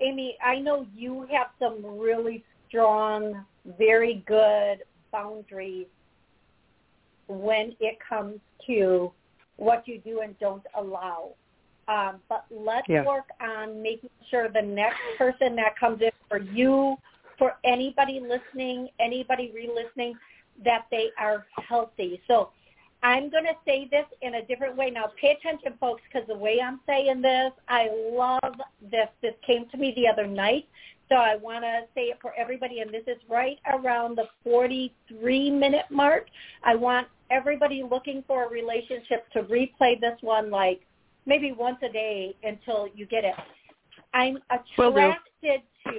[0.00, 3.44] Amy, I know you have some really strong,
[3.78, 4.78] very good
[5.12, 5.86] boundaries
[7.28, 9.12] when it comes to
[9.56, 11.30] what you do and don't allow.
[11.86, 13.04] Um, but let's Yeah.
[13.04, 16.96] work on making sure the next person that comes in for you,
[17.36, 20.18] for anybody listening, anybody re-listening,
[20.64, 22.22] that they are healthy.
[22.26, 22.52] So
[23.02, 24.90] I'm going to say this in a different way.
[24.90, 28.54] Now pay attention, folks, because the way I'm saying this, I love
[28.90, 29.08] this.
[29.22, 30.66] This came to me the other night.
[31.08, 35.86] So I want to say it for everybody, and this is right around the 43-minute
[35.90, 36.26] mark.
[36.62, 40.82] I want everybody looking for a relationship to replay this one like
[41.26, 43.34] maybe once a day until you get it.
[44.14, 45.98] I'm attracted to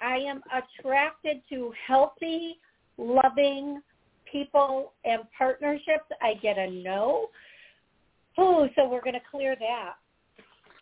[0.00, 2.58] I am attracted to healthy,
[2.98, 3.82] loving
[4.30, 6.10] people and partnerships.
[6.22, 7.28] I get a no.
[8.36, 9.94] Oh, so we're going to clear that.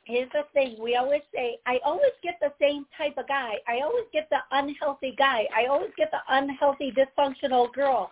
[0.04, 0.76] Here's the thing.
[0.80, 3.54] We always say, I always get the same type of guy.
[3.66, 5.48] I always get the unhealthy guy.
[5.56, 8.10] I always get the unhealthy, dysfunctional girl.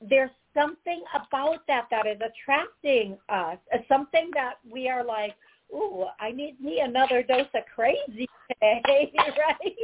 [0.00, 3.58] There's something about that that is attracting us.
[3.88, 5.34] Something that we are like,
[5.72, 9.76] ooh, I need me another dose of crazy today, right?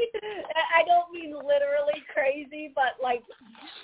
[0.77, 3.23] I don't mean literally crazy, but like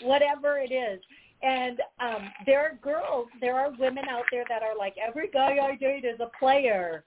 [0.02, 1.00] whatever it is.
[1.42, 5.58] And um, there are girls, there are women out there that are like, every guy
[5.62, 7.04] I date is a player.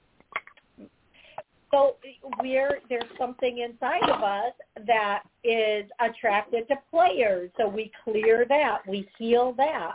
[1.71, 1.97] So
[2.41, 4.53] we're there's something inside of us
[4.87, 7.51] that is attracted to players.
[7.57, 9.93] So we clear that, we heal that.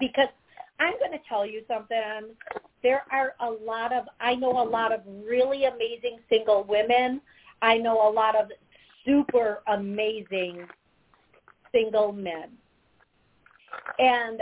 [0.00, 0.28] Because
[0.80, 2.34] I'm going to tell you something.
[2.84, 7.20] There are a lot of I know a lot of really amazing single women.
[7.62, 8.50] I know a lot of
[9.04, 10.66] super amazing
[11.72, 12.50] single men.
[13.98, 14.40] And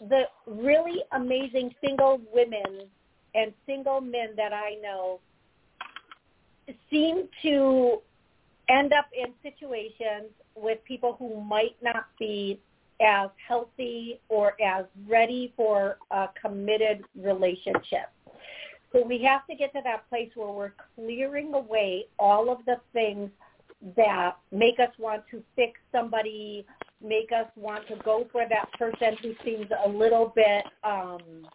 [0.00, 2.88] the really amazing single women
[3.36, 5.20] and single men that I know
[6.90, 8.02] seem to
[8.68, 12.58] end up in situations with people who might not be
[13.00, 18.10] as healthy or as ready for a committed relationship.
[18.92, 22.76] So we have to get to that place where we're clearing away all of the
[22.92, 23.28] things
[23.96, 26.64] that make us want to fix somebody,
[27.02, 31.46] make us want to go for that person who seems a little bit, um,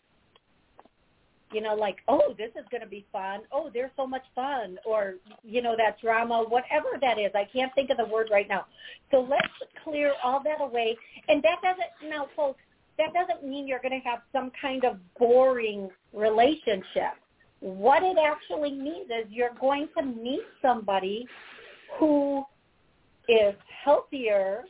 [1.52, 3.41] you know, like, oh, this is going to be fun.
[3.52, 4.78] Oh, they're so much fun.
[4.86, 7.32] Or, you know, that drama, whatever that is.
[7.36, 8.66] I can't think of the word right now.
[9.12, 9.47] So let's
[9.84, 10.97] clear all that away.
[11.28, 12.60] And that doesn't, now, folks,
[12.97, 17.14] that doesn't mean you're going to have some kind of boring relationship.
[17.62, 21.26] What it actually means is you're going to meet somebody
[21.97, 22.43] who
[23.28, 24.64] is healthier,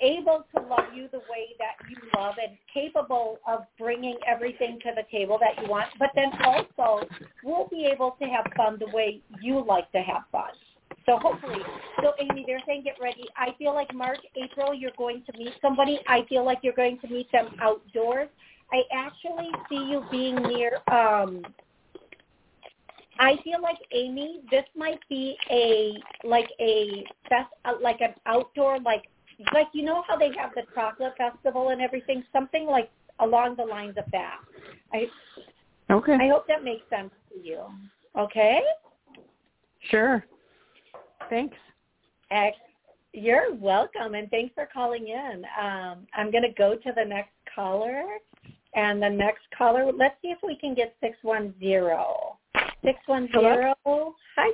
[0.00, 4.90] able to love you the way that you love and capable of bringing everything to
[4.96, 7.06] the table that you want, but then also
[7.44, 10.50] we'll be able to have fun the way you like to have fun.
[11.06, 11.62] So hopefully,
[12.02, 13.24] so Amy, they're saying get ready.
[13.36, 16.00] I feel like March, April, you're going to meet somebody.
[16.06, 18.28] I feel like you're going to meet them outdoors.
[18.72, 20.80] I actually see you being near.
[20.92, 21.42] um
[23.18, 25.92] I feel like Amy, this might be a
[26.26, 29.04] like a fest, uh, like an outdoor, like
[29.52, 33.64] like you know how they have the chocolate festival and everything, something like along the
[33.64, 34.40] lines of that.
[34.92, 35.06] I
[35.90, 36.14] okay.
[36.14, 37.62] I hope that makes sense to you.
[38.18, 38.60] Okay.
[39.90, 40.24] Sure.
[41.28, 41.56] Thanks.
[42.30, 42.56] Ex-
[43.12, 45.44] you're welcome, and thanks for calling in.
[45.60, 48.04] Um, I'm going to go to the next caller,
[48.74, 49.90] and the next caller.
[49.92, 52.38] Let's see if we can get six one zero.
[52.84, 53.74] Six one zero.
[53.84, 54.52] Hi.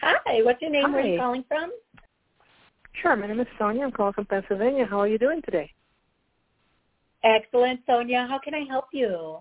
[0.00, 0.42] Hi.
[0.42, 0.84] What's your name?
[0.86, 0.90] Hi.
[0.90, 1.70] Where are you calling from?
[3.00, 3.16] Sure.
[3.16, 3.84] My name is Sonia.
[3.84, 4.86] I'm calling from Pennsylvania.
[4.86, 5.70] How are you doing today?
[7.22, 8.26] Excellent, Sonia.
[8.28, 9.38] How can I help you?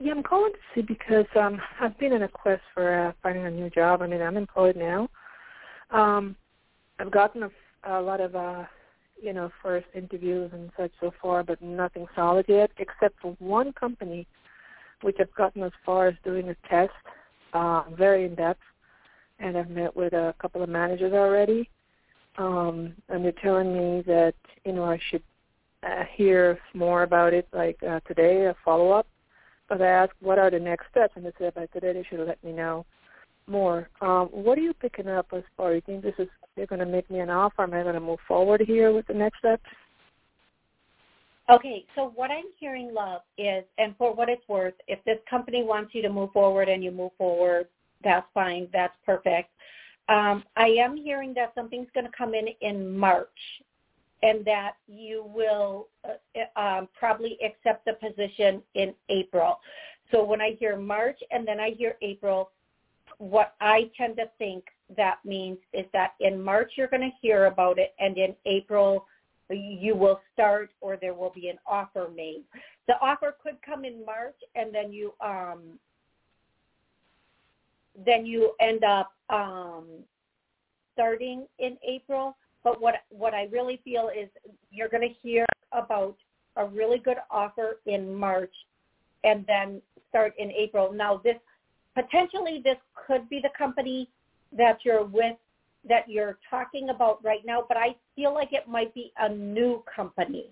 [0.00, 3.46] Yeah, I'm calling to see because um, I've been in a quest for uh, finding
[3.46, 4.02] a new job.
[4.02, 5.08] I mean, I'm employed now.
[5.90, 6.36] Um,
[6.98, 7.50] I've gotten a,
[7.84, 8.64] a lot of, uh,
[9.20, 13.72] you know, first interviews and such so far, but nothing solid yet, except for one
[13.72, 14.26] company,
[15.02, 16.92] which I've gotten as far as doing a test,
[17.54, 18.60] uh, very in depth,
[19.38, 21.70] and I've met with a couple of managers already.
[22.38, 24.34] Um, and they're telling me that
[24.64, 25.22] you know I should
[25.82, 29.06] uh, hear more about it, like uh, today, a follow up.
[29.68, 31.12] But I asked, what are the next steps?
[31.16, 32.86] And they said by today they should let me know
[33.46, 33.88] more.
[34.00, 35.74] Um, what are you picking up as far?
[35.74, 37.62] You think this is they're going to make me an offer?
[37.62, 39.62] Am I going to move forward here with the next steps?
[41.50, 45.62] Okay, so what I'm hearing, love, is, and for what it's worth, if this company
[45.62, 47.68] wants you to move forward and you move forward,
[48.04, 48.68] that's fine.
[48.72, 49.48] That's perfect.
[50.08, 53.28] Um, I am hearing that something's going to come in in March,
[54.22, 59.60] and that you will uh, um, probably accept the position in April.
[60.10, 62.50] So when I hear March and then I hear April,
[63.18, 64.64] what I tend to think
[64.96, 69.06] that means is that in March you're going to hear about it, and in April
[69.50, 72.42] you will start or there will be an offer made.
[72.86, 75.78] The offer could come in March, and then you um,
[78.04, 79.84] then you end up um,
[80.94, 82.36] starting in April.
[82.64, 84.28] But what what I really feel is
[84.70, 86.16] you're going to hear about
[86.56, 88.54] a really good offer in March,
[89.24, 90.92] and then start in April.
[90.92, 91.36] Now this
[91.94, 92.76] potentially this
[93.06, 94.08] could be the company
[94.52, 95.36] that you're with
[95.88, 99.82] that you're talking about right now, but I feel like it might be a new
[99.94, 100.50] company,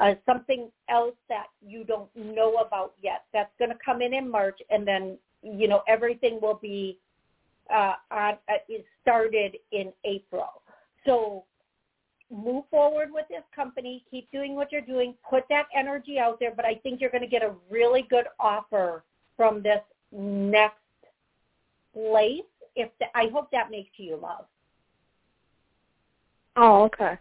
[0.00, 3.24] uh, something else that you don't know about yet.
[3.32, 6.98] That's going to come in in March, and then you know everything will be
[7.72, 8.32] uh, uh,
[8.68, 10.62] is started in April.
[11.06, 11.44] So
[12.30, 14.04] move forward with this company.
[14.10, 15.14] Keep doing what you're doing.
[15.28, 16.52] Put that energy out there.
[16.54, 19.04] But I think you're going to get a really good offer
[19.36, 19.80] from this
[20.12, 20.76] next
[21.94, 22.42] place.
[22.74, 24.46] If the, I hope that makes you love.
[26.56, 27.18] Oh, okay.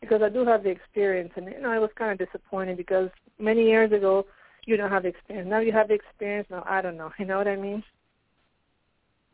[0.00, 3.10] Because I do have the experience, and you know, I was kind of disappointed because
[3.38, 4.24] many years ago
[4.70, 5.48] you don't have experience.
[5.50, 6.46] Now you have experience.
[6.50, 7.10] Now I don't know.
[7.18, 7.82] You know what I mean?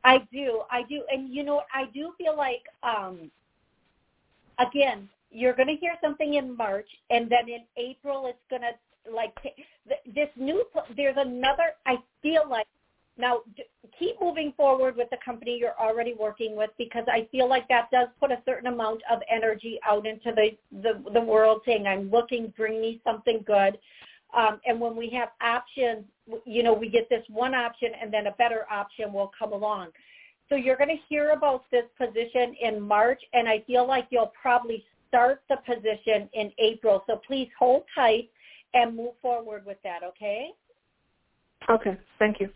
[0.03, 3.28] I do, I do, and you know, I do feel like, um,
[4.61, 9.12] again, you're going to hear something in March, and then in April it's going to
[9.12, 9.34] like
[10.14, 10.64] this new.
[10.97, 11.74] There's another.
[11.87, 12.66] I feel like
[13.18, 13.41] now
[13.99, 17.91] keep moving forward with the company you're already working with because I feel like that
[17.91, 20.51] does put a certain amount of energy out into the
[20.82, 23.78] the, the world, saying I'm looking, bring me something good.
[24.34, 26.04] Um, and when we have options,
[26.44, 29.88] you know, we get this one option and then a better option will come along.
[30.48, 34.32] So you're going to hear about this position in March, and I feel like you'll
[34.40, 37.02] probably start the position in April.
[37.06, 38.30] So please hold tight
[38.74, 40.50] and move forward with that, okay?
[41.68, 42.50] Okay, thank you.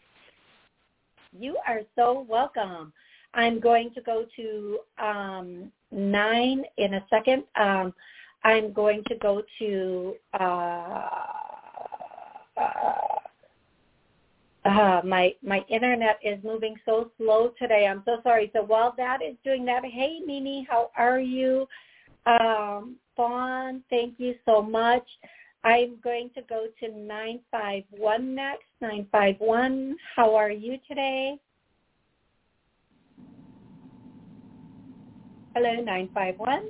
[1.36, 2.92] You are so welcome.
[3.34, 7.44] I'm going to go to um, nine in a second.
[7.56, 7.94] Um,
[8.44, 11.08] I'm going to go to uh,
[12.60, 13.20] uh,
[14.68, 17.86] uh, my my internet is moving so slow today.
[17.86, 18.50] I'm so sorry.
[18.54, 21.66] So while that is doing that, hey Mimi, how are you?
[22.26, 25.06] Um, Fawn, thank you so much.
[25.62, 28.64] I'm going to go to 951 next.
[28.80, 31.36] 951, how are you today?
[35.54, 36.64] Hello, 951.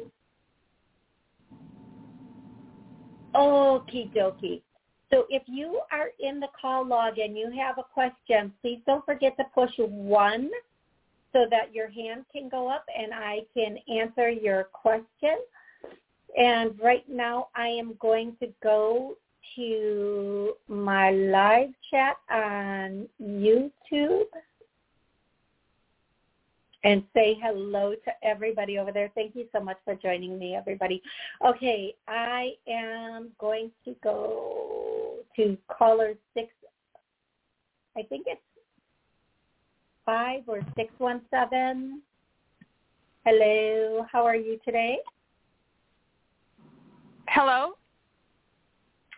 [3.34, 4.62] Okie dokie.
[5.10, 9.04] So if you are in the call log and you have a question, please don't
[9.04, 10.50] forget to push one
[11.32, 15.38] so that your hand can go up and I can answer your question.
[16.36, 19.16] And right now I am going to go
[19.56, 24.26] to my live chat on YouTube
[26.84, 29.10] and say hello to everybody over there.
[29.14, 31.02] Thank you so much for joining me, everybody.
[31.44, 36.48] Okay, I am going to go to caller six.
[37.96, 38.40] I think it's
[40.06, 42.02] five or six one seven.
[43.26, 44.98] Hello, how are you today?
[47.28, 47.74] Hello.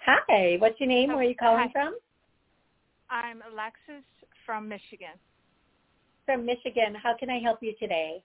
[0.04, 1.10] Hi, what's your name?
[1.10, 1.72] Oh, Where are you calling Hi.
[1.72, 1.96] from?
[3.08, 4.04] I'm Alexis
[4.44, 5.16] from Michigan.
[6.32, 6.94] From Michigan.
[6.94, 8.22] How can I help you today?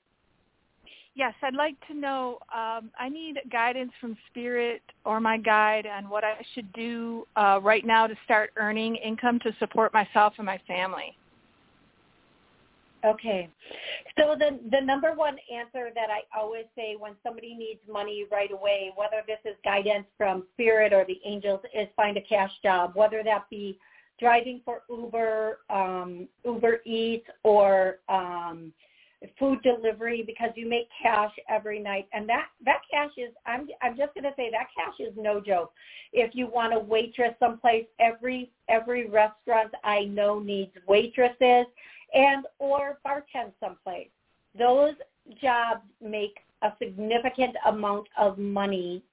[1.13, 2.37] Yes, I'd like to know.
[2.55, 7.59] Um, I need guidance from Spirit or my guide on what I should do uh,
[7.61, 11.17] right now to start earning income to support myself and my family.
[13.05, 13.49] Okay.
[14.17, 18.53] So the the number one answer that I always say when somebody needs money right
[18.53, 22.91] away, whether this is guidance from spirit or the angels, is find a cash job,
[22.95, 23.77] whether that be
[24.19, 28.73] driving for Uber, um, Uber Eats, or um,
[29.39, 33.97] food delivery because you make cash every night, and that that cash is I'm I'm
[33.97, 35.71] just going to say that cash is no joke.
[36.13, 41.65] If you want a waitress someplace, every every restaurant I know needs waitresses
[42.13, 44.09] and or bartend someplace.
[44.57, 44.93] Those
[45.41, 49.03] jobs make a significant amount of money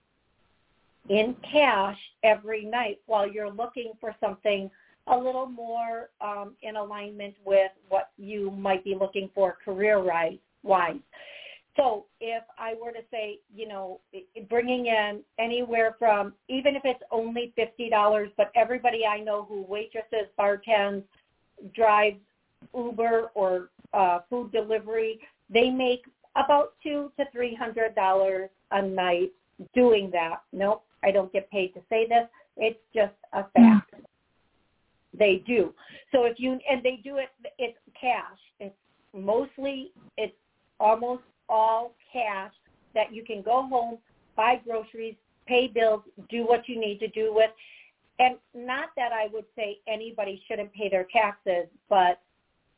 [1.10, 4.70] in cash every night while you're looking for something
[5.06, 10.02] a little more um, in alignment with what you might be looking for career
[10.62, 10.98] wise.
[11.76, 14.00] So if I were to say, you know,
[14.48, 20.28] bringing in anywhere from, even if it's only $50, but everybody I know who waitresses,
[20.38, 21.02] bartends,
[21.74, 22.20] drives
[22.74, 25.18] Uber or uh, food delivery,
[25.50, 26.04] they make
[26.36, 29.32] about two to three hundred dollars a night
[29.74, 30.42] doing that.
[30.52, 32.26] Nope, I don't get paid to say this.
[32.56, 33.93] It's just a fact.
[35.18, 35.72] They do.
[36.12, 38.38] So if you and they do it, it's cash.
[38.60, 38.74] It's
[39.12, 40.34] mostly, it's
[40.80, 42.52] almost all cash
[42.94, 43.98] that you can go home,
[44.36, 47.50] buy groceries, pay bills, do what you need to do with.
[48.18, 52.20] And not that I would say anybody shouldn't pay their taxes, but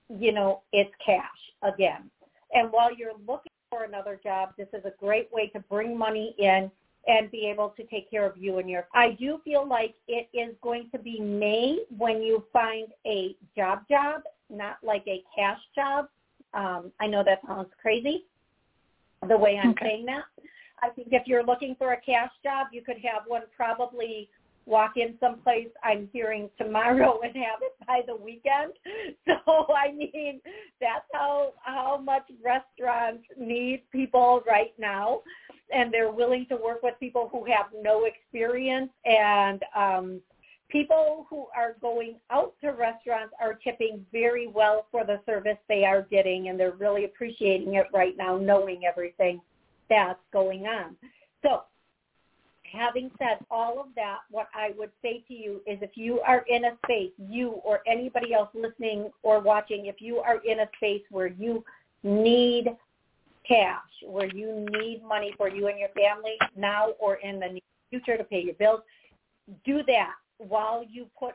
[0.09, 1.25] you know, it's cash
[1.63, 2.11] again.
[2.53, 6.35] And while you're looking for another job, this is a great way to bring money
[6.39, 6.71] in
[7.07, 10.29] and be able to take care of you and your I do feel like it
[10.35, 15.61] is going to be May when you find a job job, not like a cash
[15.75, 16.09] job.
[16.55, 18.25] Um, I know that sounds crazy
[19.29, 19.87] the way I'm Okay.
[19.87, 20.25] saying that.
[20.83, 24.29] I think if you're looking for a cash job, you could have one probably
[24.67, 28.73] walk in someplace I'm hearing tomorrow and have it by the weekend.
[29.27, 30.41] So I mean,
[30.81, 35.21] that's how how much restaurants need people right now,
[35.73, 40.21] and they're willing to work with people who have no experience and um,
[40.69, 45.85] people who are going out to restaurants are tipping very well for the service they
[45.85, 49.41] are getting, and they're really appreciating it right now, knowing everything
[49.89, 50.97] that's going on.
[51.43, 51.63] So
[52.71, 56.45] having said all of that, what I would say to you is if you are
[56.49, 60.69] in a space, you or anybody else listening or watching, if you are in a
[60.77, 61.65] space where you
[62.03, 62.69] need
[63.47, 68.17] cash, where you need money for you and your family now or in the future
[68.17, 68.81] to pay your bills,
[69.65, 71.35] do that while you put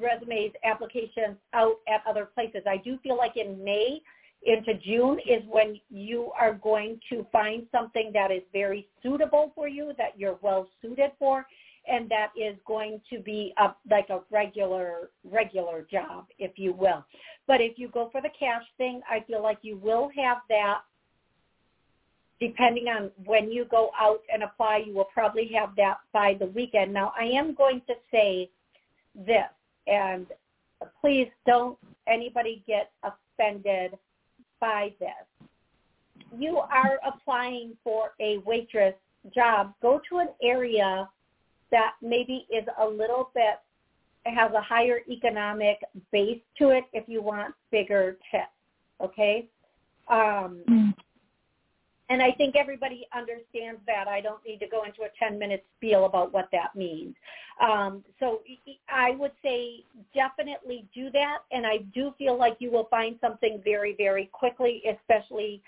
[0.00, 2.62] resumes, applications out at other places.
[2.66, 4.00] I do feel like in May
[4.44, 9.68] into June is when you are going to find something that is very suitable for
[9.68, 11.46] you, that you're well suited for,
[11.88, 17.04] and that is going to be a, like a regular regular job, if you will.
[17.46, 20.80] But if you go for the cash thing, I feel like you will have that.
[22.40, 26.46] Depending on when you go out and apply, you will probably have that by the
[26.46, 26.92] weekend.
[26.92, 28.48] Now, I am going to say
[29.14, 29.50] this,
[29.88, 30.26] and
[31.00, 31.76] please don't
[32.06, 33.98] anybody get offended
[34.60, 35.48] by this.
[36.38, 38.94] You are applying for a waitress
[39.34, 39.72] job.
[39.82, 41.08] Go to an area
[41.70, 43.60] that maybe is a little bit
[44.24, 45.78] has a higher economic
[46.12, 48.52] base to it if you want bigger tips.
[49.00, 49.48] Okay.
[50.08, 50.94] Um, mm.
[52.10, 54.08] And I think everybody understands that.
[54.08, 57.14] I don't need to go into a 10 minute spiel about what that means.
[57.60, 58.40] Um, so
[58.88, 61.38] I would say definitely do that.
[61.52, 65.62] And I do feel like you will find something very, very quickly, especially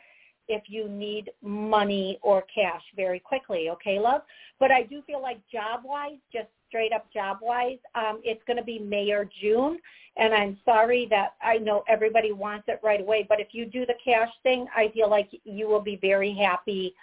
[0.51, 3.71] if you need money or cash very quickly.
[3.71, 4.23] Okay, love?
[4.59, 8.57] But I do feel like job wise, just straight up job wise, um, it's going
[8.57, 9.79] to be May or June.
[10.17, 13.87] And I'm sorry that I know everybody wants it right away, but if you do
[13.87, 16.95] the cash thing, I feel like you will be very happy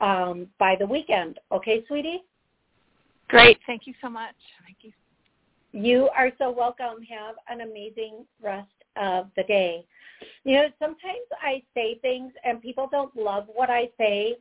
[0.00, 1.38] um, by the weekend.
[1.52, 2.22] Okay, sweetie?
[3.28, 3.58] Great.
[3.66, 4.34] Thank you so much.
[4.64, 4.92] Thank you.
[5.72, 7.02] You are so welcome.
[7.08, 9.84] Have an amazing rest of the day.
[10.44, 14.36] You know, sometimes I say things and people don't love what I say,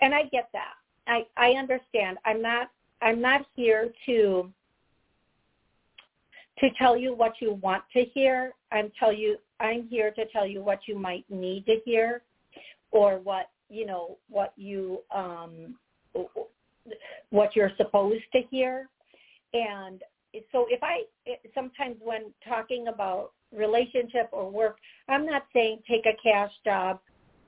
[0.00, 0.74] and I get that.
[1.06, 2.18] I I understand.
[2.24, 2.70] I'm not
[3.02, 4.50] I'm not here to
[6.58, 8.52] to tell you what you want to hear.
[8.72, 12.22] I'm tell you I'm here to tell you what you might need to hear
[12.90, 15.74] or what, you know, what you um
[17.30, 18.88] what you're supposed to hear.
[19.52, 20.02] And
[20.52, 21.02] so if I
[21.54, 24.78] sometimes when talking about relationship or work,
[25.08, 27.00] I'm not saying take a cash job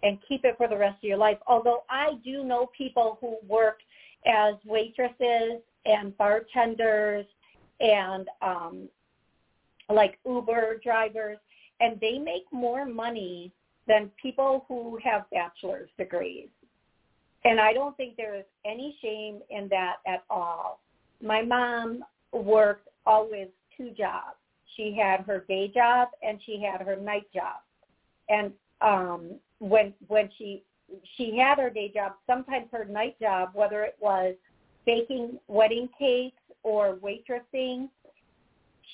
[0.02, 1.38] and keep it for the rest of your life.
[1.46, 3.78] Although I do know people who work
[4.26, 7.26] as waitresses and bartenders
[7.80, 8.88] and um
[9.88, 11.38] like Uber drivers
[11.80, 13.52] and they make more money
[13.86, 16.48] than people who have bachelor's degrees.
[17.44, 20.80] And I don't think there is any shame in that at all.
[21.22, 24.36] My mom worked always two jobs.
[24.76, 27.56] She had her day job and she had her night job.
[28.28, 30.62] And um when when she
[31.16, 34.34] she had her day job, sometimes her night job, whether it was
[34.84, 37.88] baking wedding cakes or waitressing,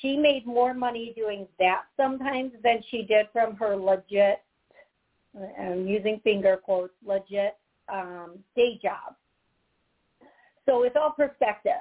[0.00, 4.42] she made more money doing that sometimes than she did from her legit,
[5.58, 7.56] I'm using finger quotes, legit
[7.92, 9.14] um, day job.
[10.66, 11.72] So it's all perspective.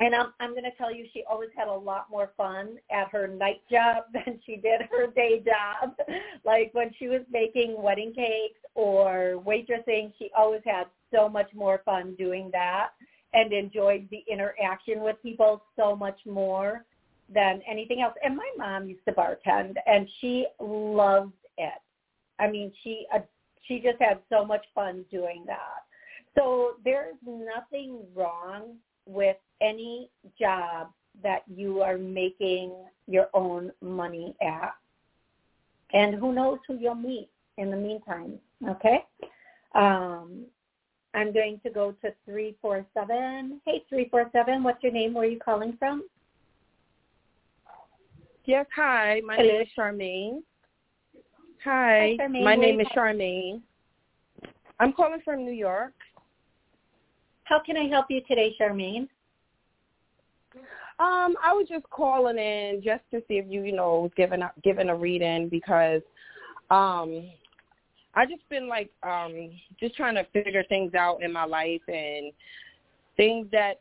[0.00, 3.10] And I'm I'm going to tell you, she always had a lot more fun at
[3.10, 5.94] her night job than she did her day job.
[6.44, 10.84] like when she was making wedding cakes or waitressing, she always had
[11.14, 12.88] so much more fun doing that
[13.34, 16.84] and enjoyed the interaction with people so much more
[17.32, 18.14] than anything else.
[18.24, 21.80] And my mom used to bartend, and she loved it.
[22.38, 23.20] I mean, she uh,
[23.66, 25.84] she just had so much fun doing that.
[26.36, 28.74] So there's nothing wrong
[29.06, 30.88] with any job
[31.22, 32.72] that you are making
[33.06, 34.74] your own money at.
[35.92, 38.38] And who knows who you'll meet in the meantime,
[38.68, 39.04] okay?
[39.74, 40.46] Um,
[41.14, 43.60] I'm going to go to 347.
[43.64, 45.14] Hey, 347, what's your name?
[45.14, 46.04] Where are you calling from?
[48.46, 49.20] Yes, hi.
[49.24, 49.48] My Hello.
[49.48, 50.42] name is Charmaine.
[51.64, 52.44] Hi, hi Charmaine.
[52.44, 53.62] my name is Charmaine.
[54.80, 55.94] I'm calling from New York.
[57.44, 59.08] How can I help you today, Charmaine?
[60.98, 64.42] Um, I was just calling in just to see if you, you know, was giving
[64.42, 66.02] a giving a reading because
[66.70, 67.28] um
[68.14, 72.32] I just been like um just trying to figure things out in my life and
[73.16, 73.80] things that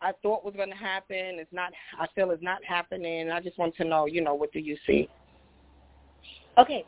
[0.00, 3.30] I thought was going to happen is not I feel is not happening.
[3.30, 5.08] I just want to know, you know, what do you see?
[6.56, 6.84] Okay.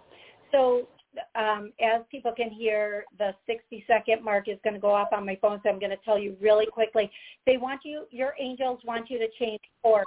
[0.53, 0.87] So
[1.35, 5.25] um, as people can hear, the 60 second mark is going to go off on
[5.27, 7.11] my phone, so I'm going to tell you really quickly.
[7.47, 10.07] They want you, your angels want you to change course.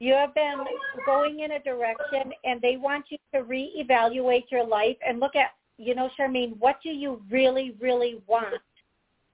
[0.00, 0.64] You have been
[1.06, 5.54] going in a direction, and they want you to reevaluate your life and look at,
[5.76, 8.62] you know, Charmaine, what do you really, really want,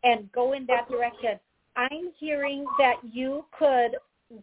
[0.04, 1.38] and go in that direction.
[1.76, 3.96] I'm hearing that you could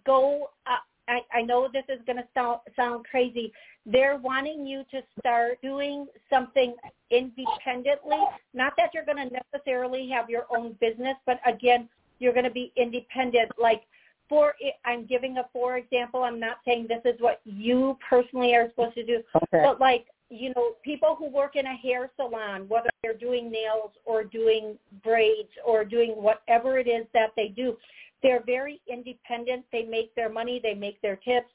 [0.05, 0.49] go.
[0.65, 0.75] Uh,
[1.11, 3.51] I, I know this is going to sound sound crazy,
[3.85, 6.73] they're wanting you to start doing something
[7.09, 8.19] independently.
[8.53, 11.89] Not that you're going to necessarily have your own business, but again,
[12.19, 13.51] you're going to be independent.
[13.59, 13.83] Like
[14.29, 14.53] for
[14.85, 16.23] I'm giving a for example.
[16.23, 19.63] I'm not saying this is what you personally are supposed to do, okay.
[19.65, 23.91] but like you know, people who work in a hair salon, whether they're doing nails
[24.05, 27.75] or doing braids or doing whatever it is that they do,
[28.23, 29.65] they're very independent.
[29.71, 31.51] They make their money, they make their tips,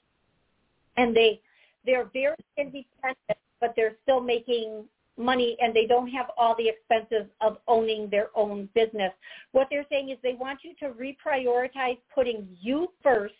[0.97, 1.41] and they
[1.85, 4.85] they're very independent, but they're still making
[5.17, 9.13] money and they don't have all the expenses of owning their own business.
[9.53, 13.35] What they're saying is they want you to reprioritize putting you first,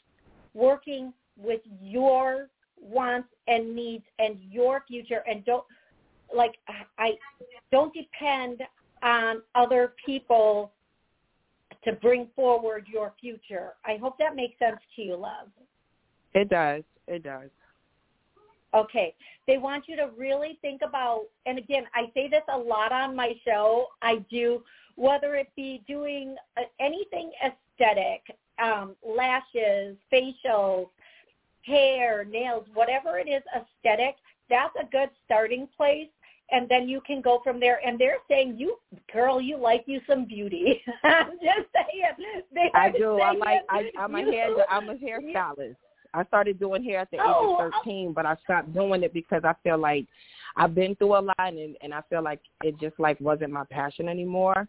[0.55, 2.49] working with your
[2.81, 5.65] wants and needs and your future and don't
[6.35, 6.55] like
[6.99, 7.13] I
[7.71, 8.63] don't depend
[9.03, 10.73] on other people
[11.87, 13.75] to bring forward your future.
[13.85, 15.49] I hope that makes sense to you, love.
[16.35, 16.83] It does.
[17.07, 17.49] It does.
[18.75, 19.15] Okay.
[19.47, 23.15] They want you to really think about, and again, I say this a lot on
[23.15, 23.87] my show.
[24.03, 24.63] I do,
[24.97, 28.23] whether it be doing uh, anything aesthetic,
[28.63, 30.89] um, lashes, facials,
[31.63, 34.17] hair, nails, whatever it is aesthetic,
[34.51, 36.09] that's a good starting place.
[36.53, 37.81] And then you can go from there.
[37.85, 38.77] And they're saying, "You
[39.13, 42.45] girl, you like you some beauty." I'm just saying.
[42.55, 43.19] They I do.
[43.21, 43.61] I like.
[43.69, 44.55] I, I'm a hair.
[44.71, 45.77] I'm a hairstylist.
[46.15, 49.13] I started doing hair at the age Oh, of 13, but I stopped doing it
[49.13, 50.07] because I feel like
[50.57, 53.65] I've been through a lot, and and I feel like it just like wasn't my
[53.71, 54.69] passion anymore.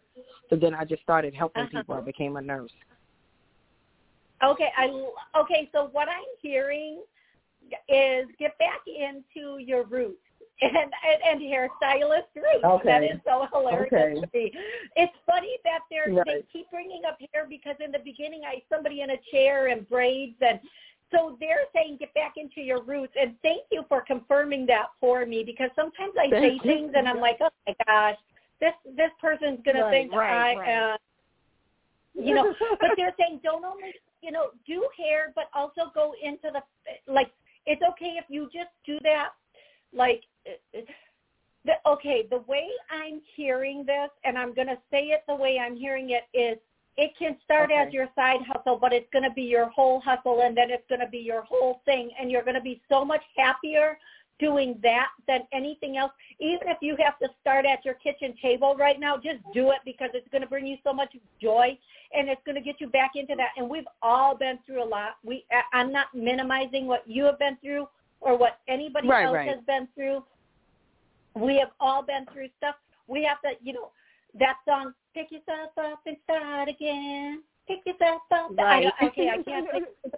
[0.50, 1.80] So then I just started helping Uh-huh.
[1.80, 1.96] people.
[1.96, 2.72] I became a nurse.
[4.44, 4.86] Okay, I
[5.40, 5.70] okay.
[5.72, 7.02] So what I'm hearing
[7.90, 10.22] is get back into your roots
[10.62, 10.92] and and,
[11.26, 12.84] and hairstylist roots.
[12.86, 13.10] That Okay.
[13.14, 14.22] is so hilarious Okay.
[14.22, 14.52] to me.
[14.96, 19.02] It's funny that they're they keep bringing up hair because in the beginning I somebody
[19.02, 20.60] in a chair and braids and.
[21.10, 25.26] So they're saying get back into your roots, and thank you for confirming that for
[25.26, 26.60] me because sometimes I say you.
[26.60, 28.18] things and I'm like, oh my gosh,
[28.60, 30.68] this this person's gonna Right, think right, I right.
[30.68, 30.98] am
[32.14, 36.50] you know but they're saying don't only you know do hair but also go into
[36.52, 37.32] the like
[37.66, 39.30] it's okay if you just do that
[39.94, 40.37] like uh,
[41.66, 45.60] the okay the way i'm hearing this and i'm going to say it the way
[45.60, 46.58] i'm hearing it is
[46.98, 50.42] it can start as your side hustle but it's going to be your whole hustle
[50.44, 53.04] and then it's going to be your whole thing and you're going to be so
[53.04, 53.98] much happier
[54.40, 58.76] doing that than anything else even if you have to start at your kitchen table
[58.78, 61.78] right now just do it because it's going to bring you so much joy
[62.14, 63.50] and it's going to get you back into that.
[63.58, 65.18] And we've all been through a lot.
[65.24, 67.88] We, I- I'm not minimizing what you have been through
[68.22, 69.50] or what anybody Right, else right.
[69.50, 70.24] has been through.
[71.38, 72.76] We have all been through stuff.
[73.08, 73.92] We have to, you know,
[74.40, 78.52] that song, "Pick Yourself Up and Start Again." Pick yourself up.
[78.58, 78.88] Right.
[79.02, 79.68] I, okay, I can't.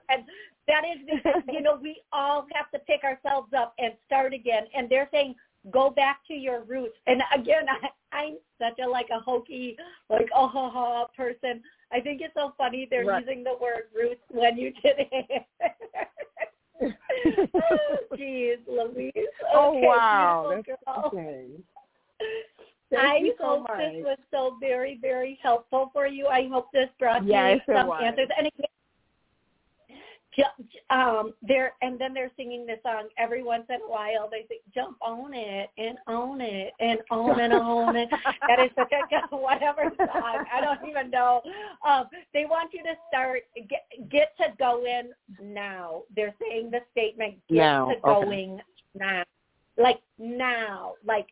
[0.09, 0.23] And
[0.67, 4.65] that is because you know we all have to pick ourselves up and start again.
[4.75, 5.35] And they're saying
[5.71, 6.95] go back to your roots.
[7.07, 7.65] And again,
[8.11, 9.77] I, I'm such a like a hokey,
[10.09, 11.61] like oh ha ha person.
[11.91, 13.25] I think it's so funny they're Right.
[13.25, 15.45] using the word roots when you did it.
[16.81, 19.13] oh, Jeez, Louise.
[19.53, 21.05] oh wow, beautiful that's girl.
[21.07, 21.45] okay.
[22.91, 26.25] I Thank you so hope this was so very, very helpful for you.
[26.25, 28.29] I hope this brought Yes, you some answers.
[28.35, 28.49] And
[30.89, 34.29] um, they're and then they're singing this song every once in a while.
[34.29, 38.09] They say, "Jump on it and own it and own and own it."
[38.47, 38.91] That is such
[39.31, 40.45] a whatever song.
[40.53, 41.41] I don't even know.
[41.87, 45.11] Um, they want you to start get get to going
[45.41, 46.03] now.
[46.15, 48.01] They're saying the statement get Now, to okay.
[48.01, 48.61] going
[48.97, 49.23] now,
[49.77, 51.27] like now, like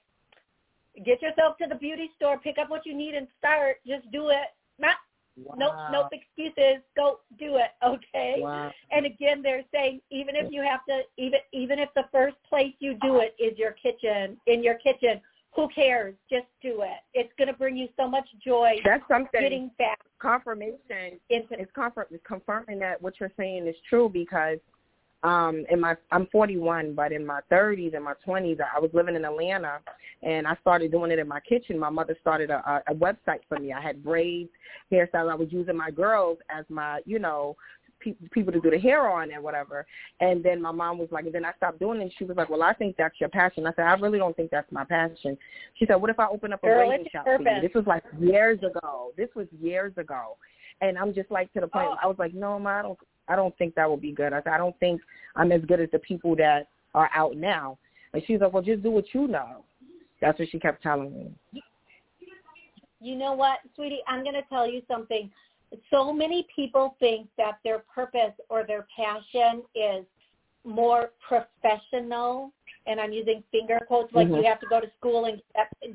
[1.05, 3.77] get yourself to the beauty store, pick up what you need, and start.
[3.85, 4.53] Just do it.
[4.79, 4.95] Not
[5.38, 5.89] Wow.
[5.91, 6.81] nope excuses.
[6.95, 7.71] Go do it.
[7.88, 8.38] Okay.
[8.39, 8.71] Wow.
[8.91, 12.73] And again, they're saying even if you have to, even even if the first place
[12.79, 15.21] you do it is your kitchen, in your kitchen,
[15.55, 16.15] who cares?
[16.29, 16.99] Just do it.
[17.13, 18.75] It's going to bring you so much joy.
[18.85, 19.41] That's something.
[19.41, 24.57] Getting back confirmation into it's confirm it's confirming that what you're saying is true because
[25.24, 29.15] um in my I'm 41 but in my 30s and my 20s I was living
[29.15, 29.80] in Atlanta
[30.24, 31.78] and I started doing it in my kitchen.
[31.78, 33.72] My mother started a, a, website for me.
[33.72, 34.49] I had braids
[34.91, 35.32] hairstyles.
[35.32, 37.55] I was using my girls as my you know
[37.99, 39.86] pe- people to do the hair on and whatever.
[40.20, 42.03] And then my mom was like and then I stopped doing it.
[42.03, 43.65] And she was like well I think that's your passion.
[43.65, 45.36] I said I really don't think that's my passion.
[45.76, 47.61] She said what if I open up a Girl, braiding shop for you?
[47.61, 49.13] this was like years ago.
[49.18, 50.38] This was years ago.
[50.82, 51.88] And I'm just like to the point.
[51.89, 51.97] Oh.
[52.01, 52.99] I was like, no, ma, I don't.
[53.28, 54.34] I don't think that would be good.
[54.34, 55.01] I said, I don't think
[55.36, 57.78] I'm as good as the people that are out now.
[58.13, 59.63] And she's like, well, just do what you know.
[60.21, 61.32] That's what she kept telling me.
[62.99, 65.30] you know what, sweetie, I'm going to tell you something.
[65.91, 70.03] So many people think that their purpose or their passion is
[70.65, 72.51] more professional,
[72.88, 74.38] and I'm using finger quotes, like Mhm.
[74.38, 75.41] you have to go to school and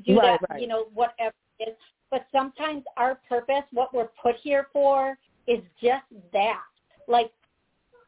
[0.05, 0.61] do Right, that, right.
[0.61, 1.75] you know, whatever it is.
[2.09, 5.17] But sometimes our purpose, what we're put here for,
[5.47, 6.63] is just that.
[7.07, 7.31] Like,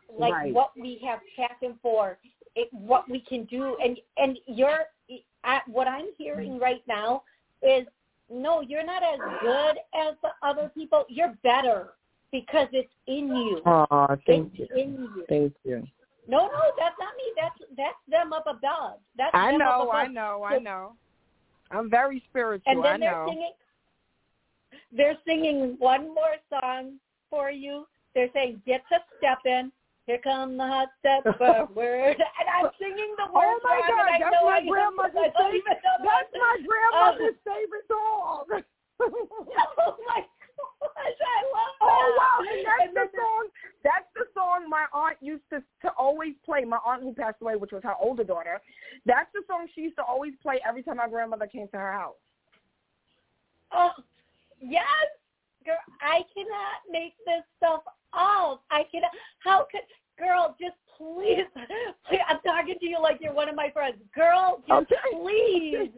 [0.09, 0.53] like Right.
[0.53, 2.17] what we have passion for,
[2.55, 4.85] it, what we can do, and and you're,
[5.43, 7.23] I, what I'm hearing right now
[7.61, 7.85] is
[8.29, 11.05] no, you're not as good as the other people.
[11.09, 11.93] You're better
[12.31, 13.61] because it's in you.
[13.65, 15.07] Oh, thank it's you.
[15.15, 15.25] you.
[15.29, 15.87] Thank you.
[16.27, 17.23] No, no, that's not me.
[17.35, 18.99] That's that's them up above.
[19.17, 19.91] That's I know.
[19.91, 20.93] I know, I know.
[21.71, 22.71] I'm very spiritual.
[22.71, 23.25] And then I they're know.
[23.27, 23.51] singing.
[24.91, 26.93] They're singing one more song
[27.29, 27.85] for you.
[28.15, 29.71] They're saying, "Get to stepping."
[30.07, 33.35] Here come the hot step forward, and I'm singing the words.
[33.35, 37.35] Oh my God, that's know my I grandmother's favorite- even know the That's my grandmother's
[37.41, 37.51] Oh.
[37.51, 38.45] favorite song.
[39.01, 41.89] oh my gosh, I love oh, that.
[41.89, 43.47] Oh wow, and that's and the song.
[43.83, 46.63] That's the song my aunt used to to always play.
[46.65, 48.61] My aunt who passed away, which was her older daughter.
[49.07, 51.91] That's the song she used to always play every time my grandmother came to her
[51.91, 52.15] house.
[53.71, 53.91] Oh,
[54.61, 54.85] yes,
[55.65, 55.77] girl.
[56.01, 57.81] I cannot make this stuff
[58.13, 58.63] up.
[58.71, 59.11] I cannot.
[59.39, 59.81] How could
[60.17, 61.45] girl just please,
[62.07, 63.97] please, I'm talking to you like you're one of my friends.
[64.13, 64.95] Girl, just okay.
[65.13, 65.89] please.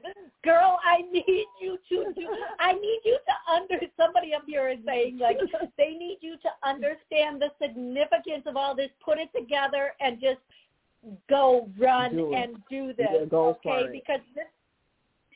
[0.44, 2.28] Girl, I need you to do,
[2.60, 5.38] I need you to under, somebody up here is saying like,
[5.78, 10.40] they need you to understand the significance of all this, put it together and just
[11.30, 13.08] go run do and do this.
[13.12, 14.46] Yeah, okay, because this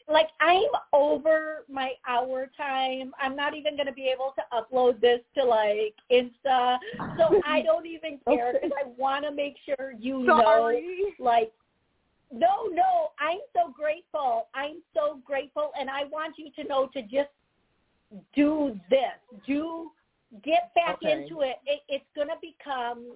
[0.07, 3.11] like I'm over my hour time.
[3.19, 6.77] I'm not even going to be able to upload this to like Insta,
[7.17, 11.13] so I don't even care because I want to make sure you Sorry.
[11.19, 11.25] know.
[11.25, 11.51] Like,
[12.31, 14.47] no, no, I'm so grateful.
[14.53, 17.29] I'm so grateful, and I want you to know to just
[18.35, 19.41] do this.
[19.45, 19.91] Do
[20.43, 21.23] get back okay.
[21.23, 21.57] into it.
[21.65, 23.15] it it's going to become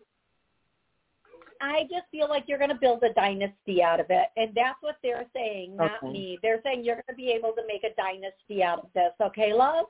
[1.61, 4.27] I just feel like you're going to build a dynasty out of it.
[4.37, 6.11] And that's what they're saying, not okay.
[6.11, 6.39] me.
[6.41, 9.11] They're saying you're going to be able to make a dynasty out of this.
[9.21, 9.85] Okay, love?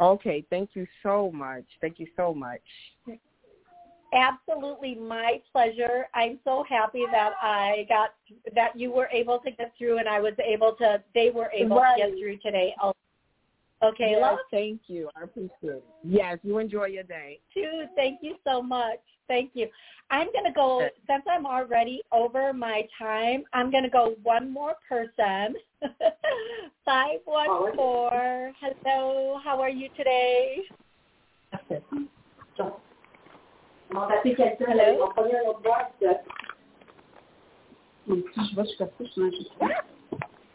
[0.00, 1.64] Okay, thank you so much.
[1.80, 2.60] Thank you so much.
[4.14, 6.06] Absolutely my pleasure.
[6.14, 8.14] I'm so happy that I got
[8.54, 11.76] that you were able to get through and I was able to they were able
[11.76, 12.00] right.
[12.00, 12.74] to get through today.
[12.82, 12.94] Oh,
[13.82, 14.38] okay, yes, love?
[14.50, 15.10] Thank you.
[15.14, 15.84] I appreciate it.
[16.04, 17.40] Yes, you enjoy your day.
[17.52, 17.84] Too.
[17.96, 19.00] Thank you so much.
[19.28, 19.68] Thank you.
[20.10, 24.50] I'm going to go, since I'm already over my time, I'm going to go one
[24.50, 25.54] more person.
[26.84, 28.54] 514.
[28.58, 29.38] Hello.
[29.44, 30.62] How are you today?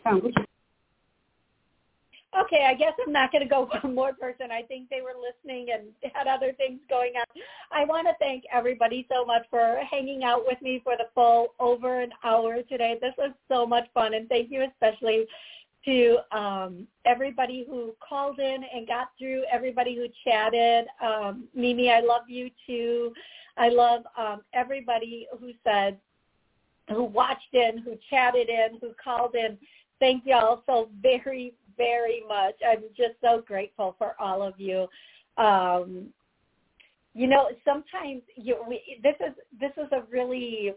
[0.04, 0.32] Hello?
[2.42, 4.52] Okay, I guess I'm not going to go one more person.
[4.52, 7.26] I think they were listening and had other things going on.
[7.72, 11.54] I want to thank everybody so much for hanging out with me for the full
[11.60, 12.98] over an hour today.
[13.02, 15.26] This was so much fun, and thank you especially
[15.86, 20.86] to um, everybody who called in and got through, everybody who chatted.
[21.02, 23.14] Um, Mimi, I love you too.
[23.58, 25.98] I love um, everybody who said,
[26.90, 29.58] who watched in, who chatted in, who called in.
[30.00, 32.56] Thank y'all so very, very much.
[32.68, 34.88] I'm just so grateful for all of you.
[35.38, 36.08] Um,
[37.14, 40.74] you know, sometimes you, we, this is this is a really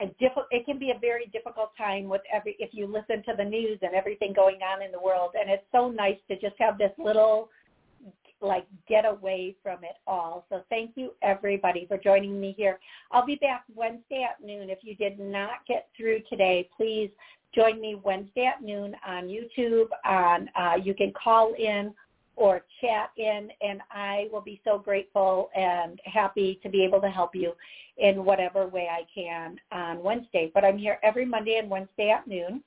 [0.00, 0.46] a difficult.
[0.50, 3.78] It can be a very difficult time with every if you listen to the news
[3.82, 6.92] and everything going on in the world, and it's so nice to just have this
[6.98, 7.50] little
[8.40, 10.44] like get away from it all.
[10.50, 12.78] So thank you everybody for joining me here.
[13.10, 14.68] I'll be back Wednesday at noon.
[14.68, 17.10] If you did not get through today, please
[17.56, 19.88] join me Wednesday at noon on YouTube.
[20.04, 21.92] On uh, you can call in
[22.36, 27.08] or chat in, and I will be so grateful and happy to be able to
[27.08, 27.54] help you
[27.96, 30.50] in whatever way I can on Wednesday.
[30.54, 32.62] But I'm here every Monday and Wednesday at noon.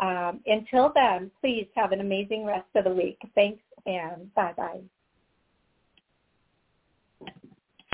[0.00, 3.18] Um, until then, please have an amazing rest of the week.
[3.34, 4.80] Thanks and bye-bye.